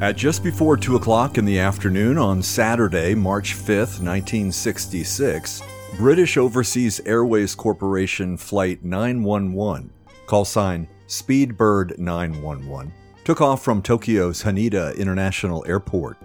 [0.00, 5.60] At just before 2 o'clock in the afternoon on Saturday, March 5th, 1966,
[5.98, 9.92] British Overseas Airways Corporation Flight 911,
[10.24, 12.90] call sign Speedbird 911,
[13.24, 16.16] took off from Tokyo's Haneda International Airport.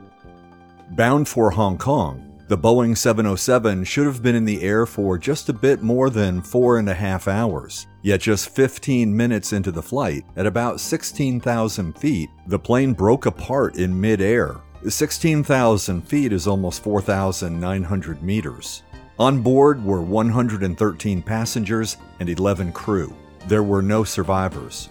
[0.92, 5.50] Bound for Hong Kong, the Boeing 707 should have been in the air for just
[5.50, 7.88] a bit more than four and a half hours.
[8.04, 13.78] Yet, just 15 minutes into the flight, at about 16,000 feet, the plane broke apart
[13.78, 14.58] in midair.
[14.88, 18.84] 16,000 feet is almost 4,900 meters.
[19.18, 23.16] On board were 113 passengers and 11 crew.
[23.48, 24.90] There were no survivors.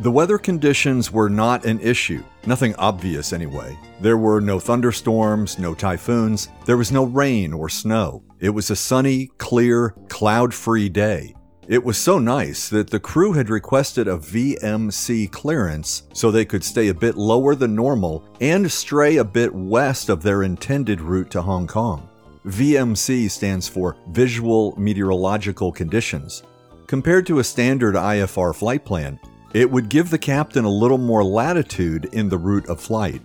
[0.00, 3.78] The weather conditions were not an issue, nothing obvious anyway.
[4.00, 8.24] There were no thunderstorms, no typhoons, there was no rain or snow.
[8.40, 11.36] It was a sunny, clear, cloud free day.
[11.68, 16.64] It was so nice that the crew had requested a VMC clearance so they could
[16.64, 21.30] stay a bit lower than normal and stray a bit west of their intended route
[21.30, 22.08] to Hong Kong.
[22.46, 26.42] VMC stands for Visual Meteorological Conditions.
[26.88, 29.18] Compared to a standard IFR flight plan,
[29.54, 33.22] it would give the captain a little more latitude in the route of flight.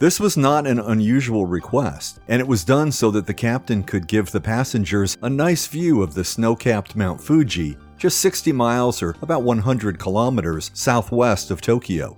[0.00, 4.08] This was not an unusual request, and it was done so that the captain could
[4.08, 9.02] give the passengers a nice view of the snow capped Mount Fuji, just 60 miles
[9.02, 12.16] or about 100 kilometers southwest of Tokyo.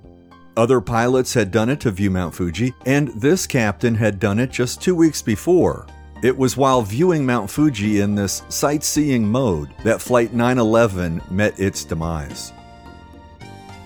[0.57, 4.51] Other pilots had done it to view Mount Fuji, and this captain had done it
[4.51, 5.87] just two weeks before.
[6.23, 11.85] It was while viewing Mount Fuji in this sightseeing mode that Flight 911 met its
[11.85, 12.53] demise.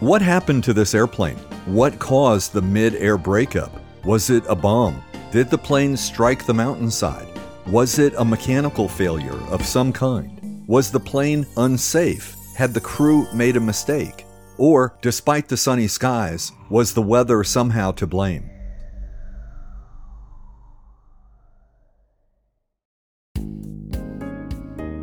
[0.01, 1.37] What happened to this airplane?
[1.67, 3.71] What caused the mid air breakup?
[4.05, 5.01] Was it a bomb?
[5.31, 7.29] Did the plane strike the mountainside?
[7.69, 10.67] Was it a mechanical failure of some kind?
[10.67, 12.35] Was the plane unsafe?
[12.57, 14.27] Had the crew made a mistake?
[14.59, 18.51] Or, despite the sunny skies, was the weather somehow to blame?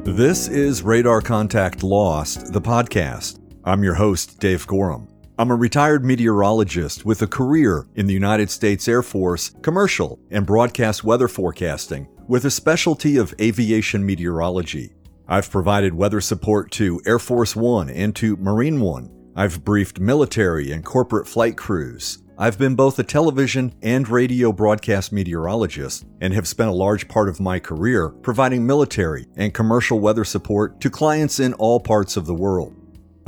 [0.04, 3.41] This is Radar Contact Lost, the podcast.
[3.64, 5.08] I'm your host, Dave Gorham.
[5.38, 10.48] I'm a retired meteorologist with a career in the United States Air Force, commercial, and
[10.48, 14.94] broadcast weather forecasting, with a specialty of aviation meteorology.
[15.28, 19.12] I've provided weather support to Air Force One and to Marine One.
[19.36, 22.24] I've briefed military and corporate flight crews.
[22.40, 27.30] I've been both a television and radio broadcast meteorologist and have spent a large part
[27.30, 32.26] of my career providing military and commercial weather support to clients in all parts of
[32.26, 32.76] the world.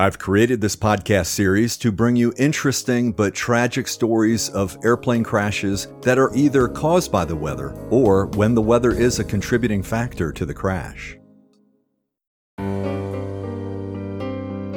[0.04, 5.88] I've created this podcast series to bring you interesting but tragic stories of airplane crashes
[6.02, 10.34] that are either caused by the weather or when the weather is a contributing factor
[10.34, 11.18] to the crash.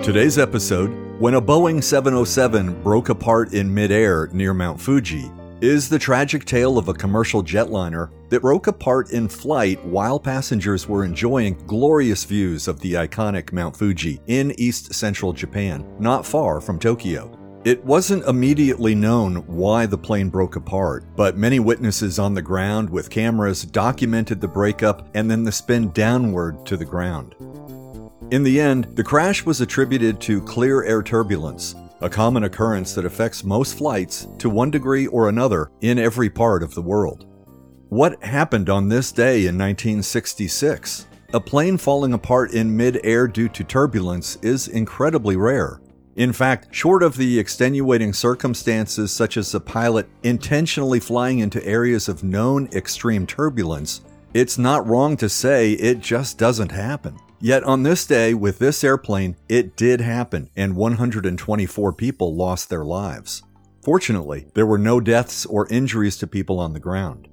[0.05, 5.29] Today's episode When a Boeing 707 broke apart in midair near Mount Fuji
[5.61, 10.89] is the tragic tale of a commercial jetliner that broke apart in flight while passengers
[10.89, 16.61] were enjoying glorious views of the iconic Mount Fuji in east central Japan, not far
[16.61, 17.33] from Tokyo.
[17.65, 22.89] It wasn't immediately known why the plane broke apart, but many witnesses on the ground
[22.89, 27.35] with cameras documented the breakup and then the spin downward to the ground.
[28.31, 33.05] In the end, the crash was attributed to clear air turbulence, a common occurrence that
[33.05, 37.27] affects most flights to one degree or another in every part of the world.
[37.89, 41.07] What happened on this day in 1966?
[41.35, 45.81] A plane falling apart in mid-air due to turbulence is incredibly rare.
[46.17, 52.09] In fact, short of the extenuating circumstances such as a pilot intentionally flying into areas
[52.09, 54.01] of known extreme turbulence,
[54.33, 57.19] it's not wrong to say it just doesn't happen.
[57.41, 62.85] Yet on this day, with this airplane, it did happen, and 124 people lost their
[62.85, 63.43] lives.
[63.83, 67.29] Fortunately, there were no deaths or injuries to people on the ground.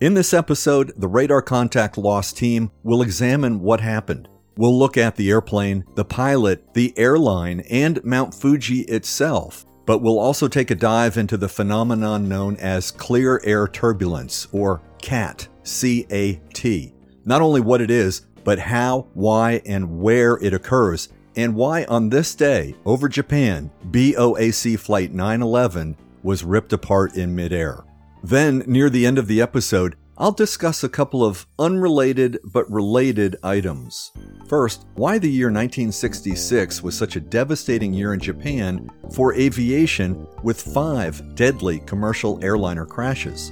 [0.00, 4.28] In this episode, the Radar Contact Lost team will examine what happened.
[4.56, 10.18] We'll look at the airplane, the pilot, the airline, and Mount Fuji itself, but we'll
[10.18, 16.06] also take a dive into the phenomenon known as clear air turbulence, or CAT, C
[16.10, 16.94] A T.
[17.24, 22.08] Not only what it is, but how, why, and where it occurs, and why on
[22.08, 27.84] this day over Japan, BOAC Flight 911 was ripped apart in midair.
[28.22, 33.36] Then, near the end of the episode, I'll discuss a couple of unrelated but related
[33.42, 34.12] items.
[34.46, 40.62] First, why the year 1966 was such a devastating year in Japan for aviation with
[40.62, 43.50] five deadly commercial airliner crashes.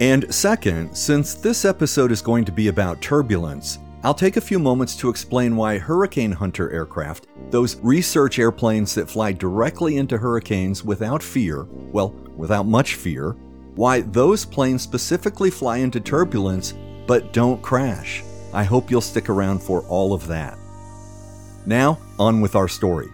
[0.00, 4.60] And second, since this episode is going to be about turbulence, I'll take a few
[4.60, 10.84] moments to explain why Hurricane Hunter aircraft, those research airplanes that fly directly into hurricanes
[10.84, 13.32] without fear, well, without much fear,
[13.74, 16.72] why those planes specifically fly into turbulence
[17.08, 18.22] but don't crash.
[18.52, 20.56] I hope you'll stick around for all of that.
[21.66, 23.08] Now, on with our story.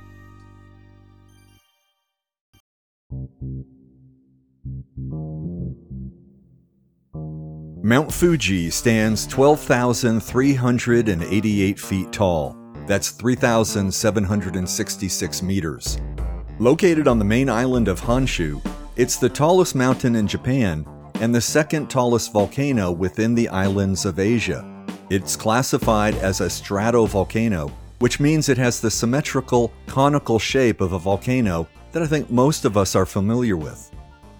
[7.84, 12.56] Mount Fuji stands 12,388 feet tall.
[12.86, 15.98] That's 3,766 meters.
[16.60, 18.64] Located on the main island of Honshu,
[18.94, 24.20] it's the tallest mountain in Japan and the second tallest volcano within the islands of
[24.20, 24.64] Asia.
[25.10, 27.68] It's classified as a stratovolcano,
[27.98, 32.64] which means it has the symmetrical, conical shape of a volcano that I think most
[32.64, 33.91] of us are familiar with.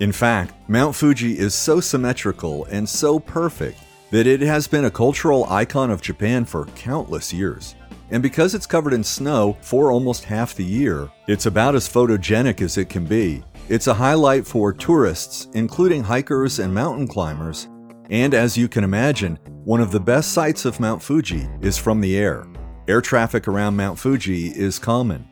[0.03, 3.79] In fact, Mount Fuji is so symmetrical and so perfect
[4.11, 7.77] that it has been a cultural icon of Japan for countless years.
[8.11, 12.61] And because it's covered in snow for almost half the year, it's about as photogenic
[12.63, 13.45] as it can be.
[13.69, 17.69] It's a highlight for tourists, including hikers and mountain climbers.
[18.11, 22.01] And as you can imagine, one of the best sights of Mount Fuji is from
[22.01, 22.45] the air.
[22.89, 25.29] Air traffic around Mount Fuji is common.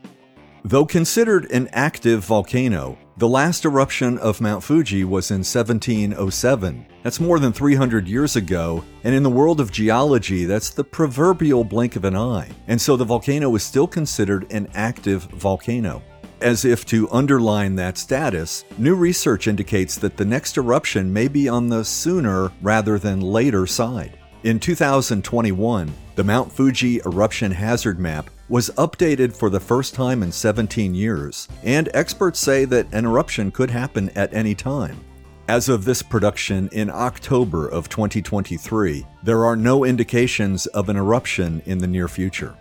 [0.62, 6.86] Though considered an active volcano, the last eruption of Mount Fuji was in 1707.
[7.02, 11.62] That's more than 300 years ago, and in the world of geology, that's the proverbial
[11.62, 12.48] blink of an eye.
[12.66, 16.02] And so the volcano is still considered an active volcano.
[16.40, 21.46] As if to underline that status, new research indicates that the next eruption may be
[21.46, 24.18] on the sooner rather than later side.
[24.44, 30.32] In 2021, the Mount Fuji eruption hazard map was updated for the first time in
[30.32, 35.02] 17 years, and experts say that an eruption could happen at any time.
[35.48, 41.62] As of this production in October of 2023, there are no indications of an eruption
[41.64, 42.56] in the near future.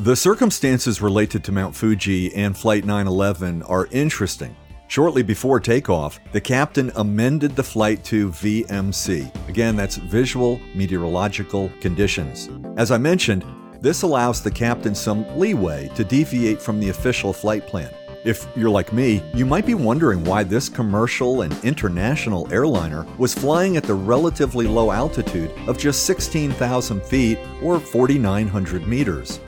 [0.00, 4.56] The circumstances related to Mount Fuji and Flight 911 are interesting.
[4.88, 9.48] Shortly before takeoff, the captain amended the flight to VMC.
[9.48, 12.48] Again, that's Visual Meteorological Conditions.
[12.76, 13.44] As I mentioned,
[13.80, 17.92] this allows the captain some leeway to deviate from the official flight plan.
[18.22, 23.32] If you're like me, you might be wondering why this commercial and international airliner was
[23.32, 29.40] flying at the relatively low altitude of just 16,000 feet or 4,900 meters.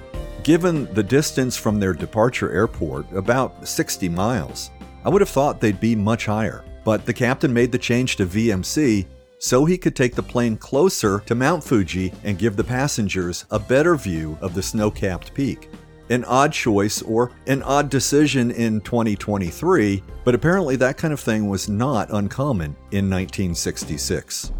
[0.42, 4.70] Given the distance from their departure airport, about 60 miles,
[5.04, 6.64] I would have thought they'd be much higher.
[6.82, 9.06] But the captain made the change to VMC
[9.42, 13.58] so he could take the plane closer to Mount Fuji and give the passengers a
[13.58, 15.68] better view of the snow capped peak.
[16.10, 21.48] An odd choice or an odd decision in 2023, but apparently that kind of thing
[21.48, 24.52] was not uncommon in 1966.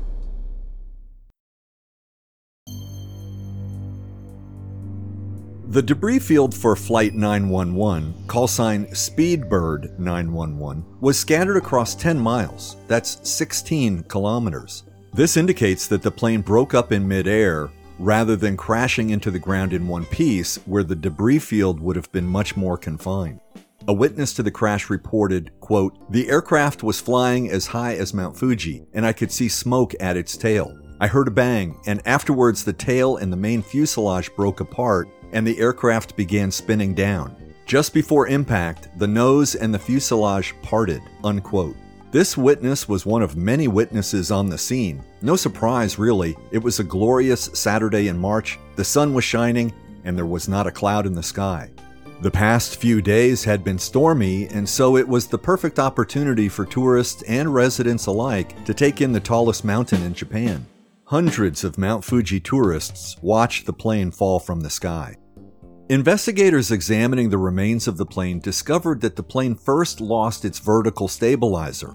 [5.73, 12.77] The debris field for Flight 911, call sign Speedbird 911, was scattered across 10 miles.
[12.89, 14.85] That's 16 kilometers.
[15.15, 19.73] This indicates that the plane broke up in midair rather than crashing into the ground
[19.73, 23.41] in one piece, where the debris field would have been much more confined.
[23.89, 28.37] A witness to the crash reported, quote, The aircraft was flying as high as Mount
[28.37, 30.79] Fuji, and I could see smoke at its tail.
[31.01, 35.47] I heard a bang, and afterwards the tail and the main fuselage broke apart, and
[35.47, 37.37] the aircraft began spinning down.
[37.67, 41.03] Just before impact, the nose and the fuselage parted.
[41.25, 41.77] Unquote.
[42.11, 45.03] This witness was one of many witnesses on the scene.
[45.23, 46.37] No surprise, really.
[46.51, 49.73] It was a glorious Saturday in March, the sun was shining,
[50.05, 51.71] and there was not a cloud in the sky.
[52.21, 56.67] The past few days had been stormy, and so it was the perfect opportunity for
[56.67, 60.67] tourists and residents alike to take in the tallest mountain in Japan.
[61.07, 65.17] Hundreds of Mount Fuji tourists watched the plane fall from the sky.
[65.89, 71.09] Investigators examining the remains of the plane discovered that the plane first lost its vertical
[71.09, 71.95] stabilizer.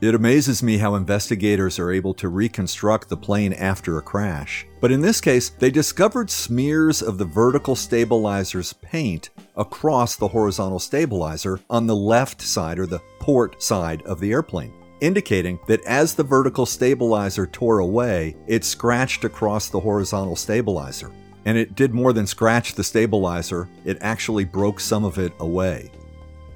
[0.00, 4.66] It amazes me how investigators are able to reconstruct the plane after a crash.
[4.80, 10.78] But in this case, they discovered smears of the vertical stabilizer's paint across the horizontal
[10.78, 16.14] stabilizer on the left side or the port side of the airplane, indicating that as
[16.14, 21.10] the vertical stabilizer tore away, it scratched across the horizontal stabilizer.
[21.44, 25.90] And it did more than scratch the stabilizer, it actually broke some of it away.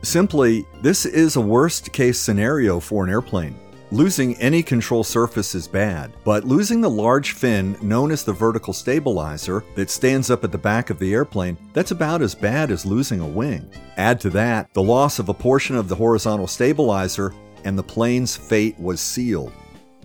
[0.02, 3.59] Simply, this is a worst case scenario for an airplane.
[3.93, 8.73] Losing any control surface is bad, but losing the large fin known as the vertical
[8.73, 12.85] stabilizer that stands up at the back of the airplane, that's about as bad as
[12.85, 13.71] losing a wing.
[13.97, 17.33] Add to that the loss of a portion of the horizontal stabilizer,
[17.64, 19.52] and the plane's fate was sealed.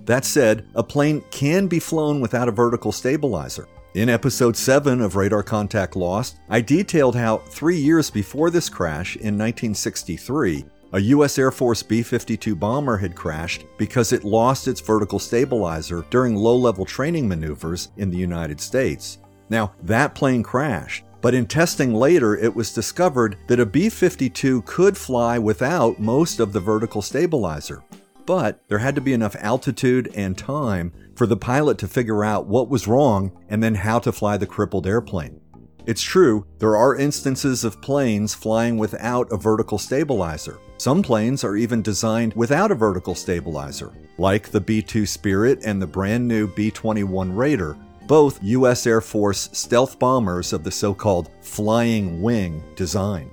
[0.06, 3.68] That said, a plane can be flown without a vertical stabilizer.
[3.94, 9.18] In episode 7 of Radar Contact Lost, I detailed how three years before this crash
[9.18, 11.38] in 1963, a U.S.
[11.38, 16.56] Air Force B 52 bomber had crashed because it lost its vertical stabilizer during low
[16.56, 19.18] level training maneuvers in the United States.
[19.50, 24.62] Now, that plane crashed, but in testing later, it was discovered that a B 52
[24.62, 27.84] could fly without most of the vertical stabilizer.
[28.26, 32.48] But there had to be enough altitude and time for the pilot to figure out
[32.48, 35.42] what was wrong and then how to fly the crippled airplane.
[35.86, 40.60] It's true, there are instances of planes flying without a vertical stabilizer.
[40.78, 45.82] Some planes are even designed without a vertical stabilizer, like the B 2 Spirit and
[45.82, 47.76] the brand new B 21 Raider,
[48.06, 48.86] both U.S.
[48.86, 53.32] Air Force stealth bombers of the so called flying wing design.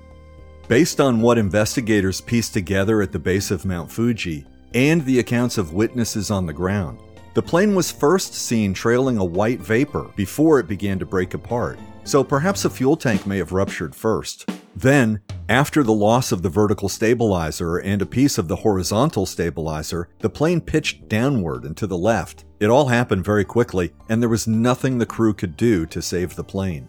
[0.68, 5.58] Based on what investigators pieced together at the base of Mount Fuji and the accounts
[5.58, 7.00] of witnesses on the ground,
[7.34, 11.78] the plane was first seen trailing a white vapor before it began to break apart,
[12.04, 14.48] so perhaps a fuel tank may have ruptured first.
[14.74, 20.08] Then, after the loss of the vertical stabilizer and a piece of the horizontal stabilizer,
[20.20, 22.44] the plane pitched downward and to the left.
[22.60, 26.36] It all happened very quickly, and there was nothing the crew could do to save
[26.36, 26.88] the plane.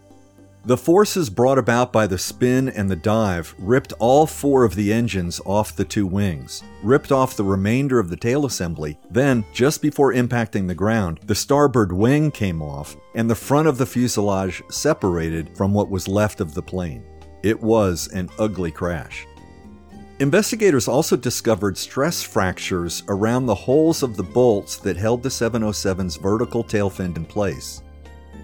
[0.62, 4.92] The forces brought about by the spin and the dive ripped all four of the
[4.92, 9.80] engines off the two wings, ripped off the remainder of the tail assembly, then, just
[9.80, 14.62] before impacting the ground, the starboard wing came off, and the front of the fuselage
[14.68, 17.04] separated from what was left of the plane.
[17.42, 19.26] It was an ugly crash.
[20.18, 26.16] Investigators also discovered stress fractures around the holes of the bolts that held the 707's
[26.16, 27.82] vertical tail fin in place.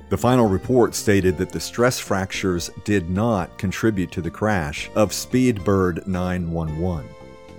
[0.08, 5.10] The final report stated that the stress fractures did not contribute to the crash of
[5.10, 7.08] Speedbird 911.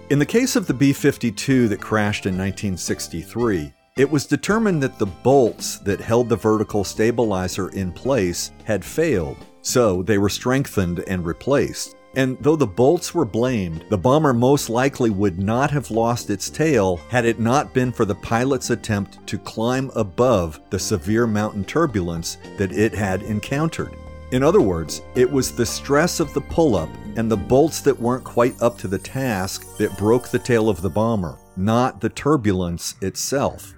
[0.09, 4.97] In the case of the B 52 that crashed in 1963, it was determined that
[4.97, 11.03] the bolts that held the vertical stabilizer in place had failed, so they were strengthened
[11.07, 11.96] and replaced.
[12.17, 16.49] And though the bolts were blamed, the bomber most likely would not have lost its
[16.49, 21.63] tail had it not been for the pilot's attempt to climb above the severe mountain
[21.63, 23.93] turbulence that it had encountered.
[24.31, 27.99] In other words, it was the stress of the pull up and the bolts that
[27.99, 32.09] weren't quite up to the task that broke the tail of the bomber, not the
[32.09, 33.75] turbulence itself.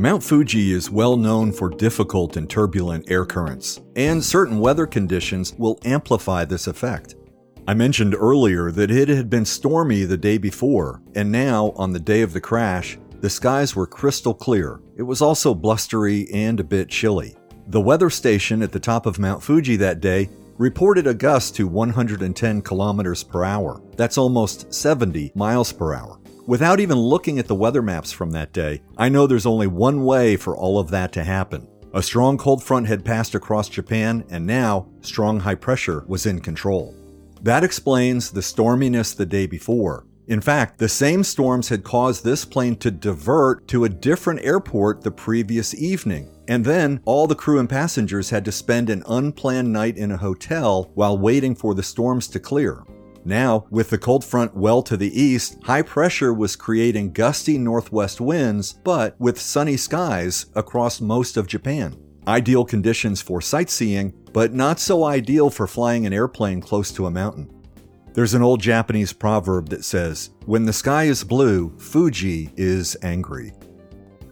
[0.00, 5.52] Mount Fuji is well known for difficult and turbulent air currents, and certain weather conditions
[5.58, 7.16] will amplify this effect.
[7.68, 12.00] I mentioned earlier that it had been stormy the day before, and now, on the
[12.00, 14.80] day of the crash, the skies were crystal clear.
[14.96, 17.36] It was also blustery and a bit chilly.
[17.66, 21.68] The weather station at the top of Mount Fuji that day reported a gust to
[21.68, 23.82] 110 kilometers per hour.
[23.96, 26.18] That's almost 70 miles per hour.
[26.46, 30.04] Without even looking at the weather maps from that day, I know there's only one
[30.04, 31.68] way for all of that to happen.
[31.92, 36.40] A strong cold front had passed across Japan, and now strong high pressure was in
[36.40, 36.94] control.
[37.42, 40.06] That explains the storminess the day before.
[40.28, 45.02] In fact, the same storms had caused this plane to divert to a different airport
[45.02, 46.30] the previous evening.
[46.46, 50.16] And then all the crew and passengers had to spend an unplanned night in a
[50.16, 52.84] hotel while waiting for the storms to clear.
[53.24, 58.20] Now, with the cold front well to the east, high pressure was creating gusty northwest
[58.20, 61.96] winds, but with sunny skies across most of Japan.
[62.26, 67.10] Ideal conditions for sightseeing, but not so ideal for flying an airplane close to a
[67.10, 67.50] mountain.
[68.12, 73.52] There's an old Japanese proverb that says, When the sky is blue, Fuji is angry.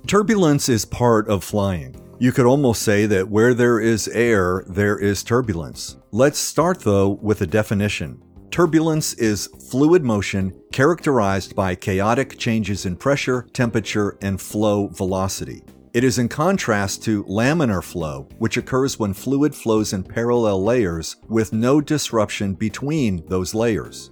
[0.07, 1.95] Turbulence is part of flying.
[2.19, 5.97] You could almost say that where there is air, there is turbulence.
[6.11, 8.21] Let's start though with a definition.
[8.51, 15.63] Turbulence is fluid motion characterized by chaotic changes in pressure, temperature, and flow velocity.
[15.93, 21.17] It is in contrast to laminar flow, which occurs when fluid flows in parallel layers
[21.29, 24.11] with no disruption between those layers.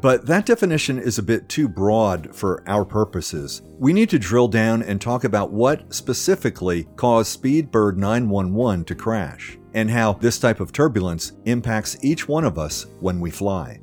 [0.00, 3.62] But that definition is a bit too broad for our purposes.
[3.78, 9.58] We need to drill down and talk about what specifically caused Speedbird 911 to crash,
[9.78, 13.78] and how this type of turbulence impacts each one of us when we fly.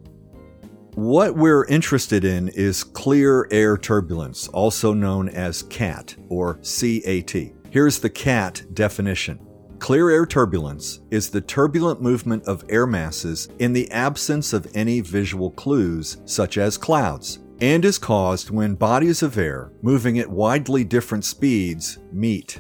[0.96, 7.34] What we're interested in is clear air turbulence, also known as CAT or CAT.
[7.70, 9.40] Here's the CAT definition.
[9.80, 15.00] Clear air turbulence is the turbulent movement of air masses in the absence of any
[15.00, 20.84] visual clues, such as clouds, and is caused when bodies of air moving at widely
[20.84, 22.60] different speeds meet.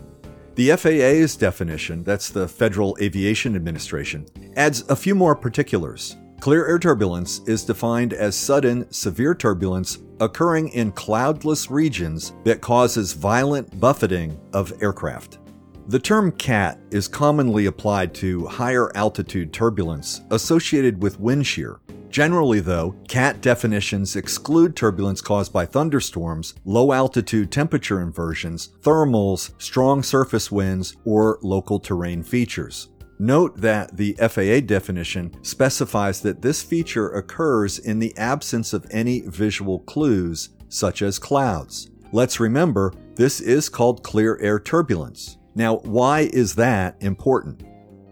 [0.55, 6.15] The FAA's definition, that's the Federal Aviation Administration, adds a few more particulars.
[6.39, 13.11] Clear air turbulence is defined as sudden, severe turbulence occurring in cloudless regions that causes
[13.11, 15.39] violent buffeting of aircraft.
[15.87, 21.81] The term CAT is commonly applied to higher altitude turbulence associated with wind shear.
[22.15, 30.01] Generally, though, CAT definitions exclude turbulence caused by thunderstorms, low altitude temperature inversions, thermals, strong
[30.01, 32.87] surface winds, or local terrain features.
[33.19, 39.19] Note that the FAA definition specifies that this feature occurs in the absence of any
[39.27, 41.91] visual clues, such as clouds.
[42.13, 45.37] Let's remember, this is called clear air turbulence.
[45.53, 47.65] Now, why is that important?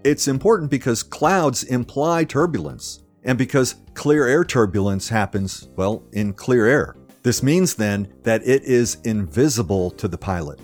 [0.03, 6.65] It's important because clouds imply turbulence, and because clear air turbulence happens, well, in clear
[6.65, 6.95] air.
[7.23, 10.59] This means then that it is invisible to the pilot.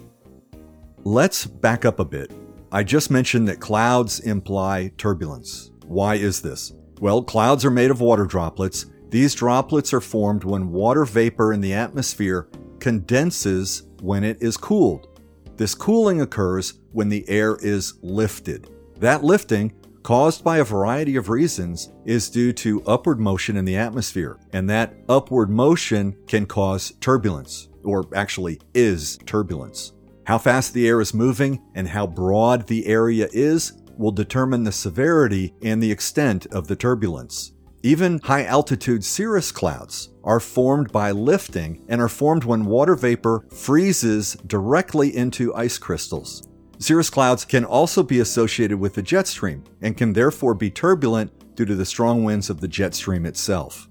[1.03, 2.31] Let's back up a bit
[2.71, 5.71] I just mentioned that clouds imply turbulence.
[5.87, 6.71] Why is this?
[7.01, 8.85] Well, clouds are made of water droplets.
[9.09, 12.47] These droplets are formed when water vapor in the atmosphere
[12.77, 15.19] condenses when it is cooled.
[15.57, 18.69] This cooling occurs when the air is lifted.
[18.99, 19.73] That lifting,
[20.09, 24.67] caused by a variety of reasons, is due to upward motion in the atmosphere, and
[24.67, 29.93] that upward motion can cause turbulence, or actually is turbulence.
[30.25, 34.71] How fast the air is moving and how broad the area is will determine the
[34.71, 37.51] severity and the extent of the turbulence.
[37.83, 43.45] Even high altitude cirrus clouds are formed by lifting and are formed when water vapor
[43.51, 46.48] freezes directly into ice crystals.
[46.81, 51.55] Cirrus clouds can also be associated with the jet stream and can therefore be turbulent
[51.55, 53.89] due to the strong winds of the jet stream itself.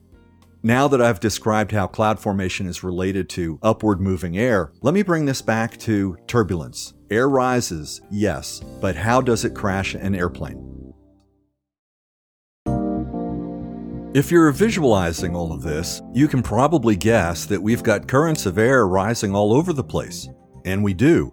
[0.63, 5.03] Now that I've described how cloud formation is related to upward moving air, let me
[5.03, 6.95] bring this back to turbulence.
[7.11, 10.95] Air rises, yes, but how does it crash an airplane?
[14.15, 18.57] If you're visualizing all of this, you can probably guess that we've got currents of
[18.57, 20.27] air rising all over the place.
[20.65, 21.33] And we do.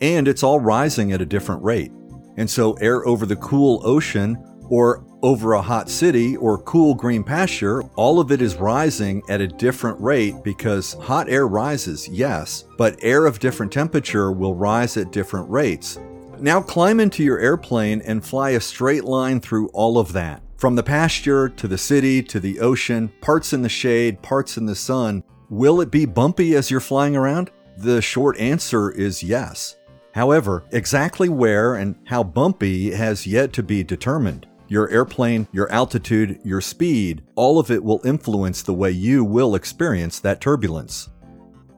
[0.00, 1.92] And it's all rising at a different rate.
[2.36, 4.36] And so, air over the cool ocean
[4.68, 9.40] or over a hot city or cool green pasture, all of it is rising at
[9.40, 14.96] a different rate because hot air rises, yes, but air of different temperature will rise
[14.96, 15.98] at different rates.
[16.38, 20.42] Now climb into your airplane and fly a straight line through all of that.
[20.58, 24.66] From the pasture to the city to the ocean, parts in the shade, parts in
[24.66, 25.22] the sun.
[25.48, 27.50] Will it be bumpy as you're flying around?
[27.78, 29.76] The short answer is yes.
[30.16, 34.46] However, exactly where and how bumpy has yet to be determined.
[34.66, 39.54] Your airplane, your altitude, your speed, all of it will influence the way you will
[39.54, 41.10] experience that turbulence.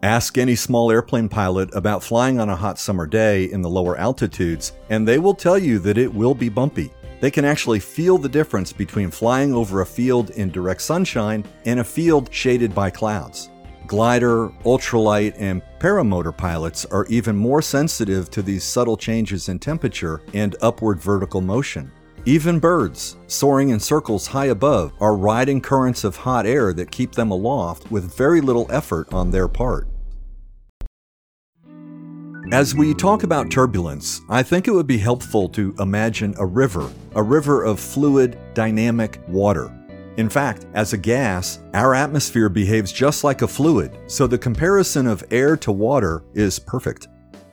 [0.04, 3.98] Ask any small airplane pilot about flying on a hot summer day in the lower
[3.98, 6.92] altitudes, and they will tell you that it will be bumpy.
[7.18, 11.80] They can actually feel the difference between flying over a field in direct sunshine and
[11.80, 13.50] a field shaded by clouds.
[13.88, 20.20] Glider, ultralight, and paramotor pilots are even more sensitive to these subtle changes in temperature
[20.34, 21.90] and upward vertical motion.
[22.26, 27.12] Even birds, soaring in circles high above, are riding currents of hot air that keep
[27.12, 29.88] them aloft with very little effort on their part.
[32.52, 36.90] As we talk about turbulence, I think it would be helpful to imagine a river,
[37.14, 39.77] a river of fluid, dynamic water.
[40.18, 45.06] In fact, as a gas, our atmosphere behaves just like a fluid, so the comparison
[45.06, 47.06] of air to water is perfect.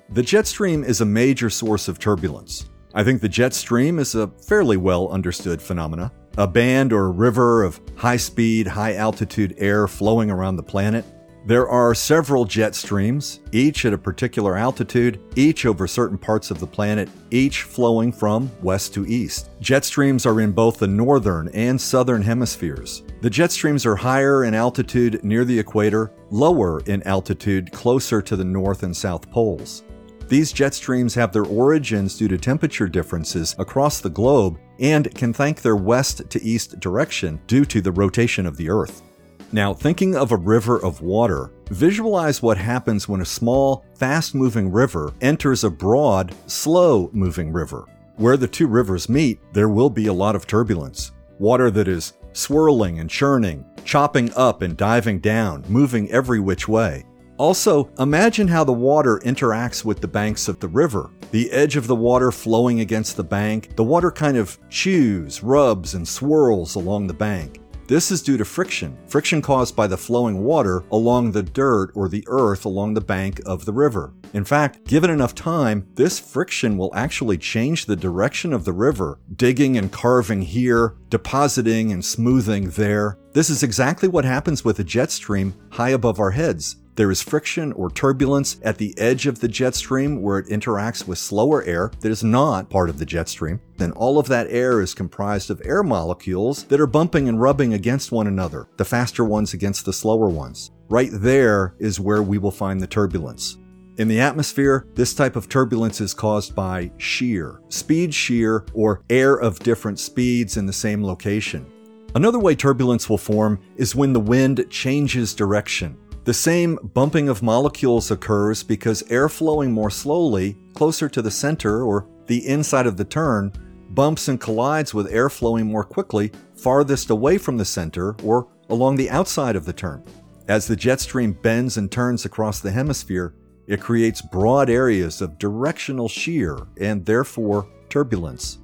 [0.09, 2.65] The jet stream is a major source of turbulence.
[2.95, 6.11] I think the jet stream is a fairly well understood phenomena.
[6.39, 11.05] A band or river of high speed, high altitude air flowing around the planet.
[11.47, 16.59] There are several jet streams, each at a particular altitude, each over certain parts of
[16.59, 19.51] the planet, each flowing from west to east.
[19.61, 23.03] Jet streams are in both the northern and southern hemispheres.
[23.21, 28.35] The jet streams are higher in altitude near the equator, lower in altitude closer to
[28.35, 29.83] the north and south poles.
[30.27, 35.31] These jet streams have their origins due to temperature differences across the globe and can
[35.31, 39.03] thank their west to east direction due to the rotation of the Earth.
[39.51, 44.71] Now, thinking of a river of water, visualize what happens when a small, fast moving
[44.71, 47.85] river enters a broad, slow moving river.
[48.17, 51.11] Where the two rivers meet, there will be a lot of turbulence.
[51.37, 57.05] Water that is swirling and churning, chopping up and diving down, moving every which way.
[57.37, 61.11] Also, imagine how the water interacts with the banks of the river.
[61.31, 65.95] The edge of the water flowing against the bank, the water kind of chews, rubs,
[65.95, 67.59] and swirls along the bank.
[67.87, 72.09] This is due to friction, friction caused by the flowing water along the dirt or
[72.09, 74.11] the earth along the bank of the river.
[74.33, 79.19] In fact, given enough time, this friction will actually change the direction of the river,
[79.35, 83.19] digging and carving here, depositing and smoothing there.
[83.33, 86.77] This is exactly what happens with a jet stream high above our heads.
[86.95, 91.05] There is friction or turbulence at the edge of the jet stream where it interacts
[91.05, 93.59] with slower air that is not part of the jet stream.
[93.75, 97.73] Then all of that air is comprised of air molecules that are bumping and rubbing
[97.73, 100.71] against one another, the faster ones against the slower ones.
[100.87, 103.57] Right there is where we will find the turbulence.
[103.97, 109.35] In the atmosphere, this type of turbulence is caused by shear, speed shear, or air
[109.35, 111.69] of different speeds in the same location.
[112.15, 115.97] Another way turbulence will form is when the wind changes direction.
[116.25, 121.83] The same bumping of molecules occurs because air flowing more slowly, closer to the center
[121.83, 123.53] or the inside of the turn,
[123.91, 128.95] bumps and collides with air flowing more quickly, farthest away from the center or along
[128.95, 130.03] the outside of the turn.
[130.47, 133.35] As the jet stream bends and turns across the hemisphere,
[133.67, 138.57] it creates broad areas of directional shear and therefore turbulence.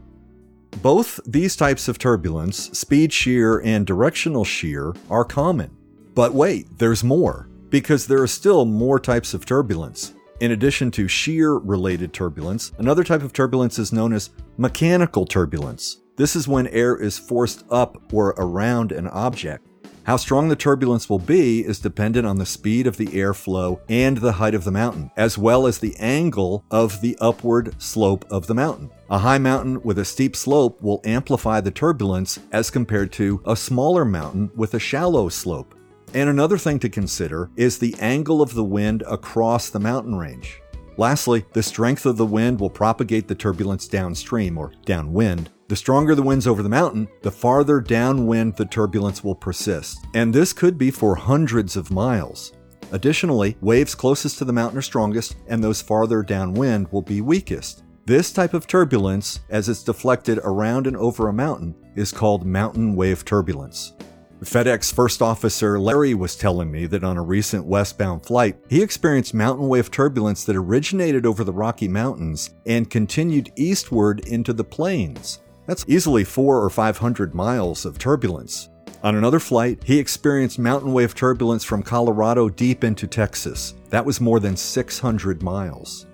[0.82, 5.78] Both these types of turbulence, speed shear and directional shear, are common.
[6.16, 10.14] But wait, there's more because there are still more types of turbulence.
[10.42, 16.02] In addition to shear related turbulence, another type of turbulence is known as mechanical turbulence.
[16.18, 19.66] This is when air is forced up or around an object.
[20.04, 24.18] How strong the turbulence will be is dependent on the speed of the airflow and
[24.18, 28.48] the height of the mountain, as well as the angle of the upward slope of
[28.48, 28.90] the mountain.
[29.12, 33.56] A high mountain with a steep slope will amplify the turbulence as compared to a
[33.56, 35.76] smaller mountain with a shallow slope.
[36.14, 40.62] And another thing to consider is the angle of the wind across the mountain range.
[40.98, 45.50] Lastly, the strength of the wind will propagate the turbulence downstream or downwind.
[45.70, 50.34] The stronger the winds over the mountain, the farther downwind the turbulence will persist, and
[50.34, 52.52] this could be for hundreds of miles.
[52.92, 57.84] Additionally, waves closest to the mountain are strongest, and those farther downwind will be weakest.
[58.06, 62.96] This type of turbulence, as it's deflected around and over a mountain, is called mountain
[62.98, 63.94] wave turbulence.
[64.44, 69.36] FedEx first officer Larry was telling me that on a recent westbound flight, he experienced
[69.36, 75.42] mountain wave turbulence that originated over the Rocky Mountains and continued eastward into the plains.
[75.68, 78.70] That's easily four or five hundred miles of turbulence.
[79.04, 83.76] On another flight, he experienced mountain wave turbulence from Colorado deep into Texas.
[83.90, 86.08] That was more than 600 miles.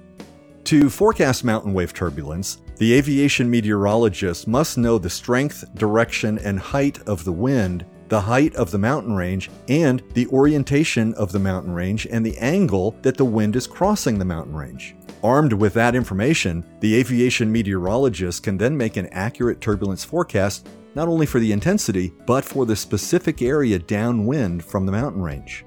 [0.66, 7.00] To forecast mountain wave turbulence, the aviation meteorologist must know the strength, direction, and height
[7.08, 11.74] of the wind the height of the mountain range, and the orientation of the mountain
[11.74, 14.96] range and the angle that the wind is crossing the mountain range.
[15.24, 21.08] Armed with that information, the aviation meteorologist can then make an accurate turbulence forecast not
[21.08, 25.66] only for the intensity, but for the specific area downwind from the mountain range.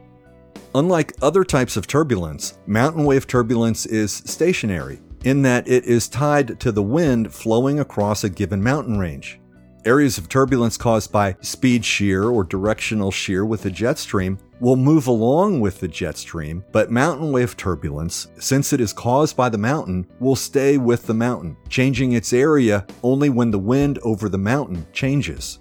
[0.74, 6.59] Unlike other types of turbulence, mountain wave turbulence is stationary in that it is tied
[6.61, 9.39] to the wind flowing across a given mountain range.
[9.87, 14.77] Areas of turbulence caused by speed shear or directional shear with the jet stream will
[14.77, 19.49] move along with the jet stream, but mountain wave turbulence, since it is caused by
[19.49, 24.29] the mountain, will stay with the mountain, changing its area only when the wind over
[24.29, 25.61] the mountain changes.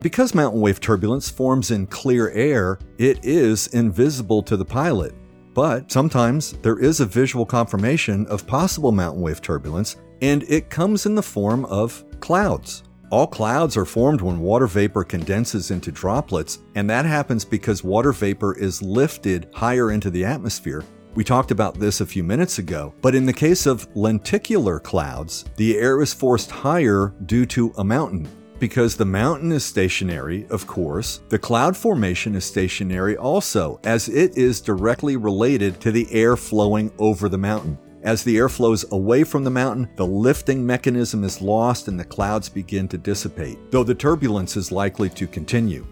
[0.00, 5.14] Because mountain wave turbulence forms in clear air, it is invisible to the pilot.
[5.52, 11.04] But sometimes there is a visual confirmation of possible mountain wave turbulence, and it comes
[11.04, 12.84] in the form of clouds.
[13.12, 18.10] All clouds are formed when water vapor condenses into droplets, and that happens because water
[18.10, 20.82] vapor is lifted higher into the atmosphere.
[21.14, 25.44] We talked about this a few minutes ago, but in the case of lenticular clouds,
[25.56, 28.26] the air is forced higher due to a mountain.
[28.58, 34.38] Because the mountain is stationary, of course, the cloud formation is stationary also, as it
[34.38, 37.76] is directly related to the air flowing over the mountain.
[38.02, 42.04] As the air flows away from the mountain, the lifting mechanism is lost and the
[42.04, 45.86] clouds begin to dissipate, though the turbulence is likely to continue.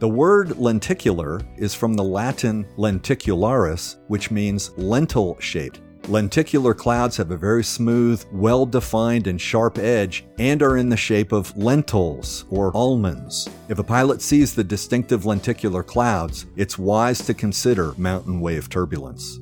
[0.00, 5.80] The word lenticular is from the Latin lenticularis, which means lentil shaped.
[6.08, 10.96] Lenticular clouds have a very smooth, well defined, and sharp edge and are in the
[10.96, 13.48] shape of lentils or almonds.
[13.68, 19.38] If a pilot sees the distinctive lenticular clouds, it's wise to consider mountain wave turbulence.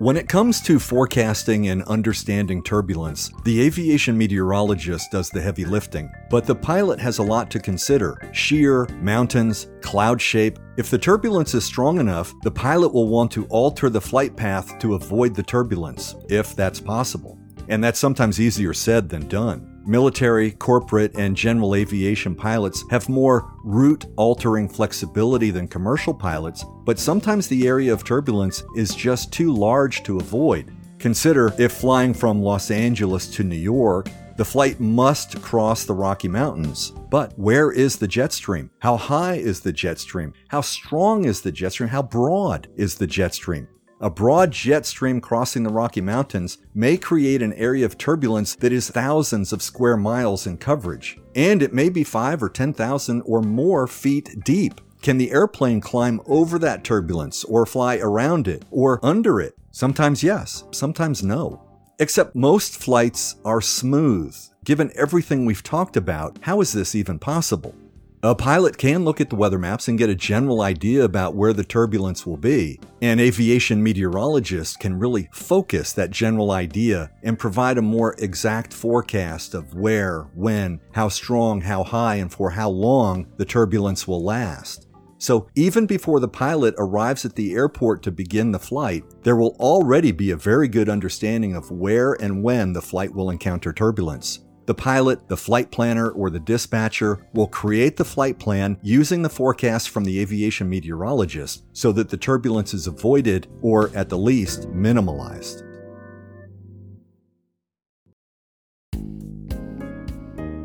[0.00, 6.08] When it comes to forecasting and understanding turbulence, the aviation meteorologist does the heavy lifting,
[6.30, 10.60] but the pilot has a lot to consider shear, mountains, cloud shape.
[10.76, 14.78] If the turbulence is strong enough, the pilot will want to alter the flight path
[14.78, 17.36] to avoid the turbulence, if that's possible.
[17.66, 19.77] And that's sometimes easier said than done.
[19.88, 26.98] Military, corporate, and general aviation pilots have more route altering flexibility than commercial pilots, but
[26.98, 30.76] sometimes the area of turbulence is just too large to avoid.
[30.98, 36.28] Consider if flying from Los Angeles to New York, the flight must cross the Rocky
[36.28, 36.92] Mountains.
[37.08, 38.70] But where is the jet stream?
[38.80, 40.34] How high is the jet stream?
[40.48, 41.88] How strong is the jet stream?
[41.88, 43.66] How broad is the jet stream?
[44.00, 48.72] A broad jet stream crossing the Rocky Mountains may create an area of turbulence that
[48.72, 53.42] is thousands of square miles in coverage, and it may be 5 or 10,000 or
[53.42, 54.80] more feet deep.
[55.02, 59.56] Can the airplane climb over that turbulence or fly around it or under it?
[59.72, 61.60] Sometimes yes, sometimes no.
[61.98, 64.36] Except most flights are smooth.
[64.64, 67.74] Given everything we've talked about, how is this even possible?
[68.24, 71.52] A pilot can look at the weather maps and get a general idea about where
[71.52, 72.80] the turbulence will be.
[73.00, 79.54] An aviation meteorologist can really focus that general idea and provide a more exact forecast
[79.54, 84.88] of where, when, how strong, how high, and for how long the turbulence will last.
[85.18, 89.54] So even before the pilot arrives at the airport to begin the flight, there will
[89.60, 94.40] already be a very good understanding of where and when the flight will encounter turbulence.
[94.68, 99.30] The pilot, the flight planner, or the dispatcher will create the flight plan using the
[99.30, 104.68] forecast from the aviation meteorologist so that the turbulence is avoided or, at the least,
[104.70, 105.62] minimalized.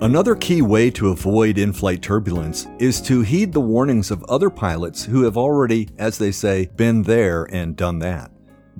[0.02, 4.50] Another key way to avoid in flight turbulence is to heed the warnings of other
[4.50, 8.33] pilots who have already, as they say, been there and done that.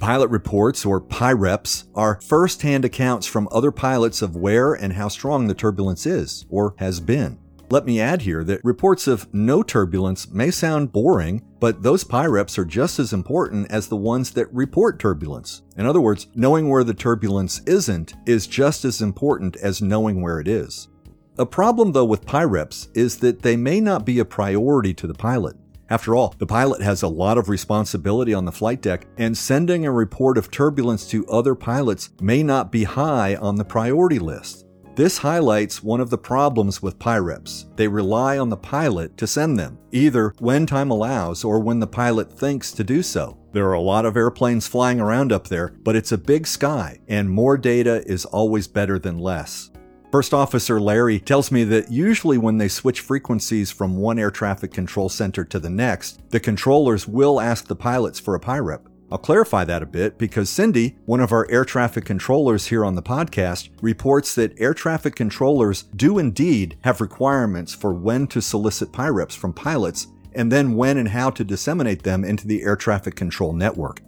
[0.04, 5.08] Pilot reports, or PIREPs, are first hand accounts from other pilots of where and how
[5.08, 7.40] strong the turbulence is, or has been.
[7.70, 12.58] Let me add here that reports of no turbulence may sound boring, but those PIREPs
[12.58, 15.62] are just as important as the ones that report turbulence.
[15.78, 20.42] In other words, knowing where the turbulence isn't is just as important as knowing where
[20.42, 20.90] it is.
[21.38, 25.14] A problem, though, with PIREPs is that they may not be a priority to the
[25.14, 25.56] pilot.
[25.94, 29.86] After all, the pilot has a lot of responsibility on the flight deck, and sending
[29.86, 34.66] a report of turbulence to other pilots may not be high on the priority list.
[34.96, 37.68] This highlights one of the problems with PIREPs.
[37.76, 41.86] They rely on the pilot to send them, either when time allows or when the
[41.86, 43.38] pilot thinks to do so.
[43.52, 47.02] There are a lot of airplanes flying around up there, but it's a big sky,
[47.08, 49.70] and more data is always better than less.
[50.14, 54.72] First Officer Larry tells me that usually when they switch frequencies from one air traffic
[54.72, 58.88] control center to the next, the controllers will ask the pilots for a PIREP.
[59.12, 62.94] I'll clarify that a bit because Cindy, one of our air traffic controllers here on
[62.94, 68.92] the podcast, reports that air traffic controllers do indeed have requirements for when to solicit
[68.92, 73.16] PIREPs from pilots and then when and how to disseminate them into the air traffic
[73.16, 74.02] control network.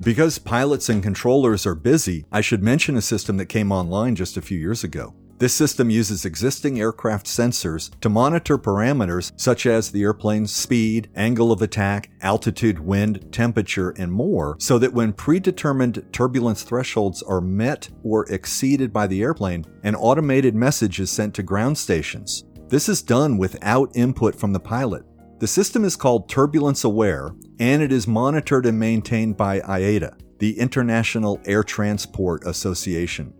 [0.00, 4.36] Because pilots and controllers are busy, I should mention a system that came online just
[4.36, 5.14] a few years ago.
[5.38, 11.50] This system uses existing aircraft sensors to monitor parameters such as the airplane's speed, angle
[11.50, 17.88] of attack, altitude, wind, temperature, and more, so that when predetermined turbulence thresholds are met
[18.04, 22.44] or exceeded by the airplane, an automated message is sent to ground stations.
[22.68, 25.04] This is done without input from the pilot.
[25.40, 30.56] The system is called Turbulence Aware, and it is monitored and maintained by IATA, the
[30.60, 33.34] International Air Transport Association.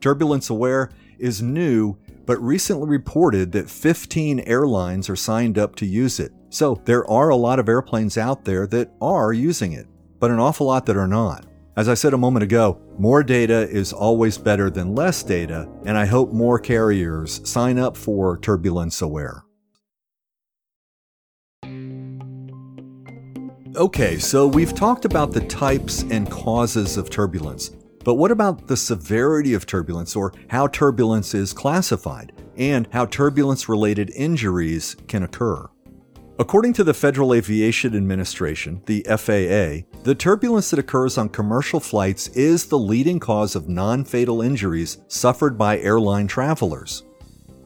[0.00, 6.20] Turbulence Aware is new, but recently reported that 15 airlines are signed up to use
[6.20, 6.32] it.
[6.50, 9.86] So there are a lot of airplanes out there that are using it,
[10.18, 11.46] but an awful lot that are not.
[11.76, 15.96] As I said a moment ago, more data is always better than less data, and
[15.96, 19.44] I hope more carriers sign up for Turbulence Aware.
[23.76, 27.70] Okay, so we've talked about the types and causes of turbulence.
[28.04, 33.68] But what about the severity of turbulence or how turbulence is classified and how turbulence
[33.68, 35.68] related injuries can occur?
[36.40, 42.28] According to the Federal Aviation Administration, the FAA, the turbulence that occurs on commercial flights
[42.28, 47.02] is the leading cause of non fatal injuries suffered by airline travelers.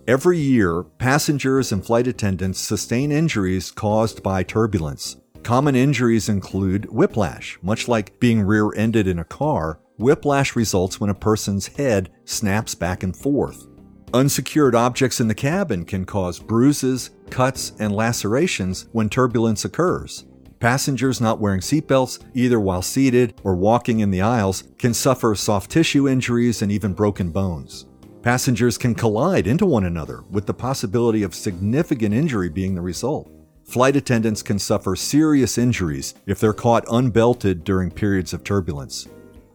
[0.09, 5.17] Every year, passengers and flight attendants sustain injuries caused by turbulence.
[5.43, 11.11] Common injuries include whiplash, much like being rear ended in a car, Whiplash results when
[11.11, 13.67] a person's head snaps back and forth.
[14.15, 20.25] Unsecured objects in the cabin can cause bruises, cuts, and lacerations when turbulence occurs.
[20.61, 25.71] Passengers not wearing seatbelts, either while seated or walking in the aisles, can suffer soft
[25.71, 27.87] tissue injuries and even broken bones.
[28.23, 33.29] Passengers can collide into one another, with the possibility of significant injury being the result.
[33.65, 39.09] Flight attendants can suffer serious injuries if they're caught unbelted during periods of turbulence.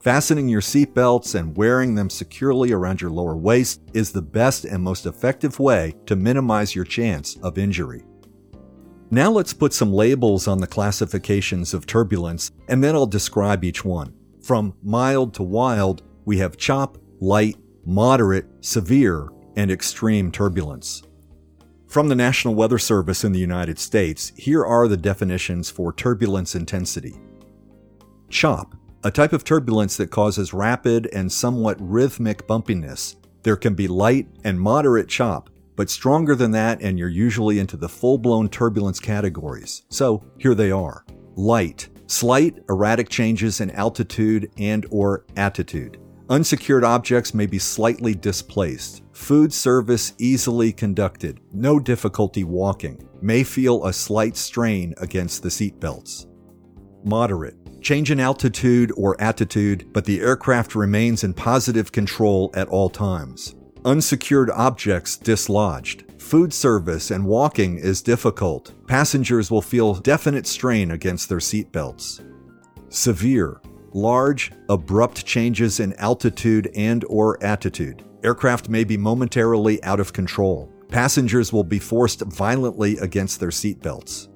[0.08, 4.82] Fastening your seatbelts and wearing them securely around your lower waist is the best and
[4.82, 8.06] most effective way to minimize your chance of injury.
[9.12, 13.84] Now let's put some labels on the classifications of turbulence, and then I'll describe each
[13.84, 14.14] one.
[14.42, 21.04] From mild to wild, we have chop, light, moderate, severe, and extreme turbulence.
[21.86, 26.56] From the National Weather Service in the United States, here are the definitions for turbulence
[26.56, 27.18] intensity.
[28.30, 33.16] Chop a type of turbulence that causes rapid and somewhat rhythmic bumpiness.
[33.44, 37.78] There can be light and moderate chop, but stronger than that, and you're usually into
[37.78, 39.84] the full blown turbulence categories.
[39.90, 41.06] So here they are
[41.36, 46.00] light, slight erratic changes in altitude and or attitude.
[46.30, 49.04] Unsecured objects may be slightly displaced.
[49.14, 51.40] Food service easily conducted.
[51.54, 53.08] No difficulty walking.
[53.22, 56.26] May feel a slight strain against the seatbelts.
[57.06, 62.90] Moderate change in altitude or attitude, but the aircraft remains in positive control at all
[62.90, 63.56] times.
[63.86, 66.04] Unsecured objects dislodged.
[66.22, 68.74] Food service and walking is difficult.
[68.88, 72.22] Passengers will feel definite strain against their seatbelts.
[72.90, 73.62] Severe.
[73.94, 78.04] Large, abrupt changes in altitude and or attitude.
[78.22, 80.70] Aircraft may be momentarily out of control.
[80.90, 84.28] Passengers will be forced violently against their seatbelts.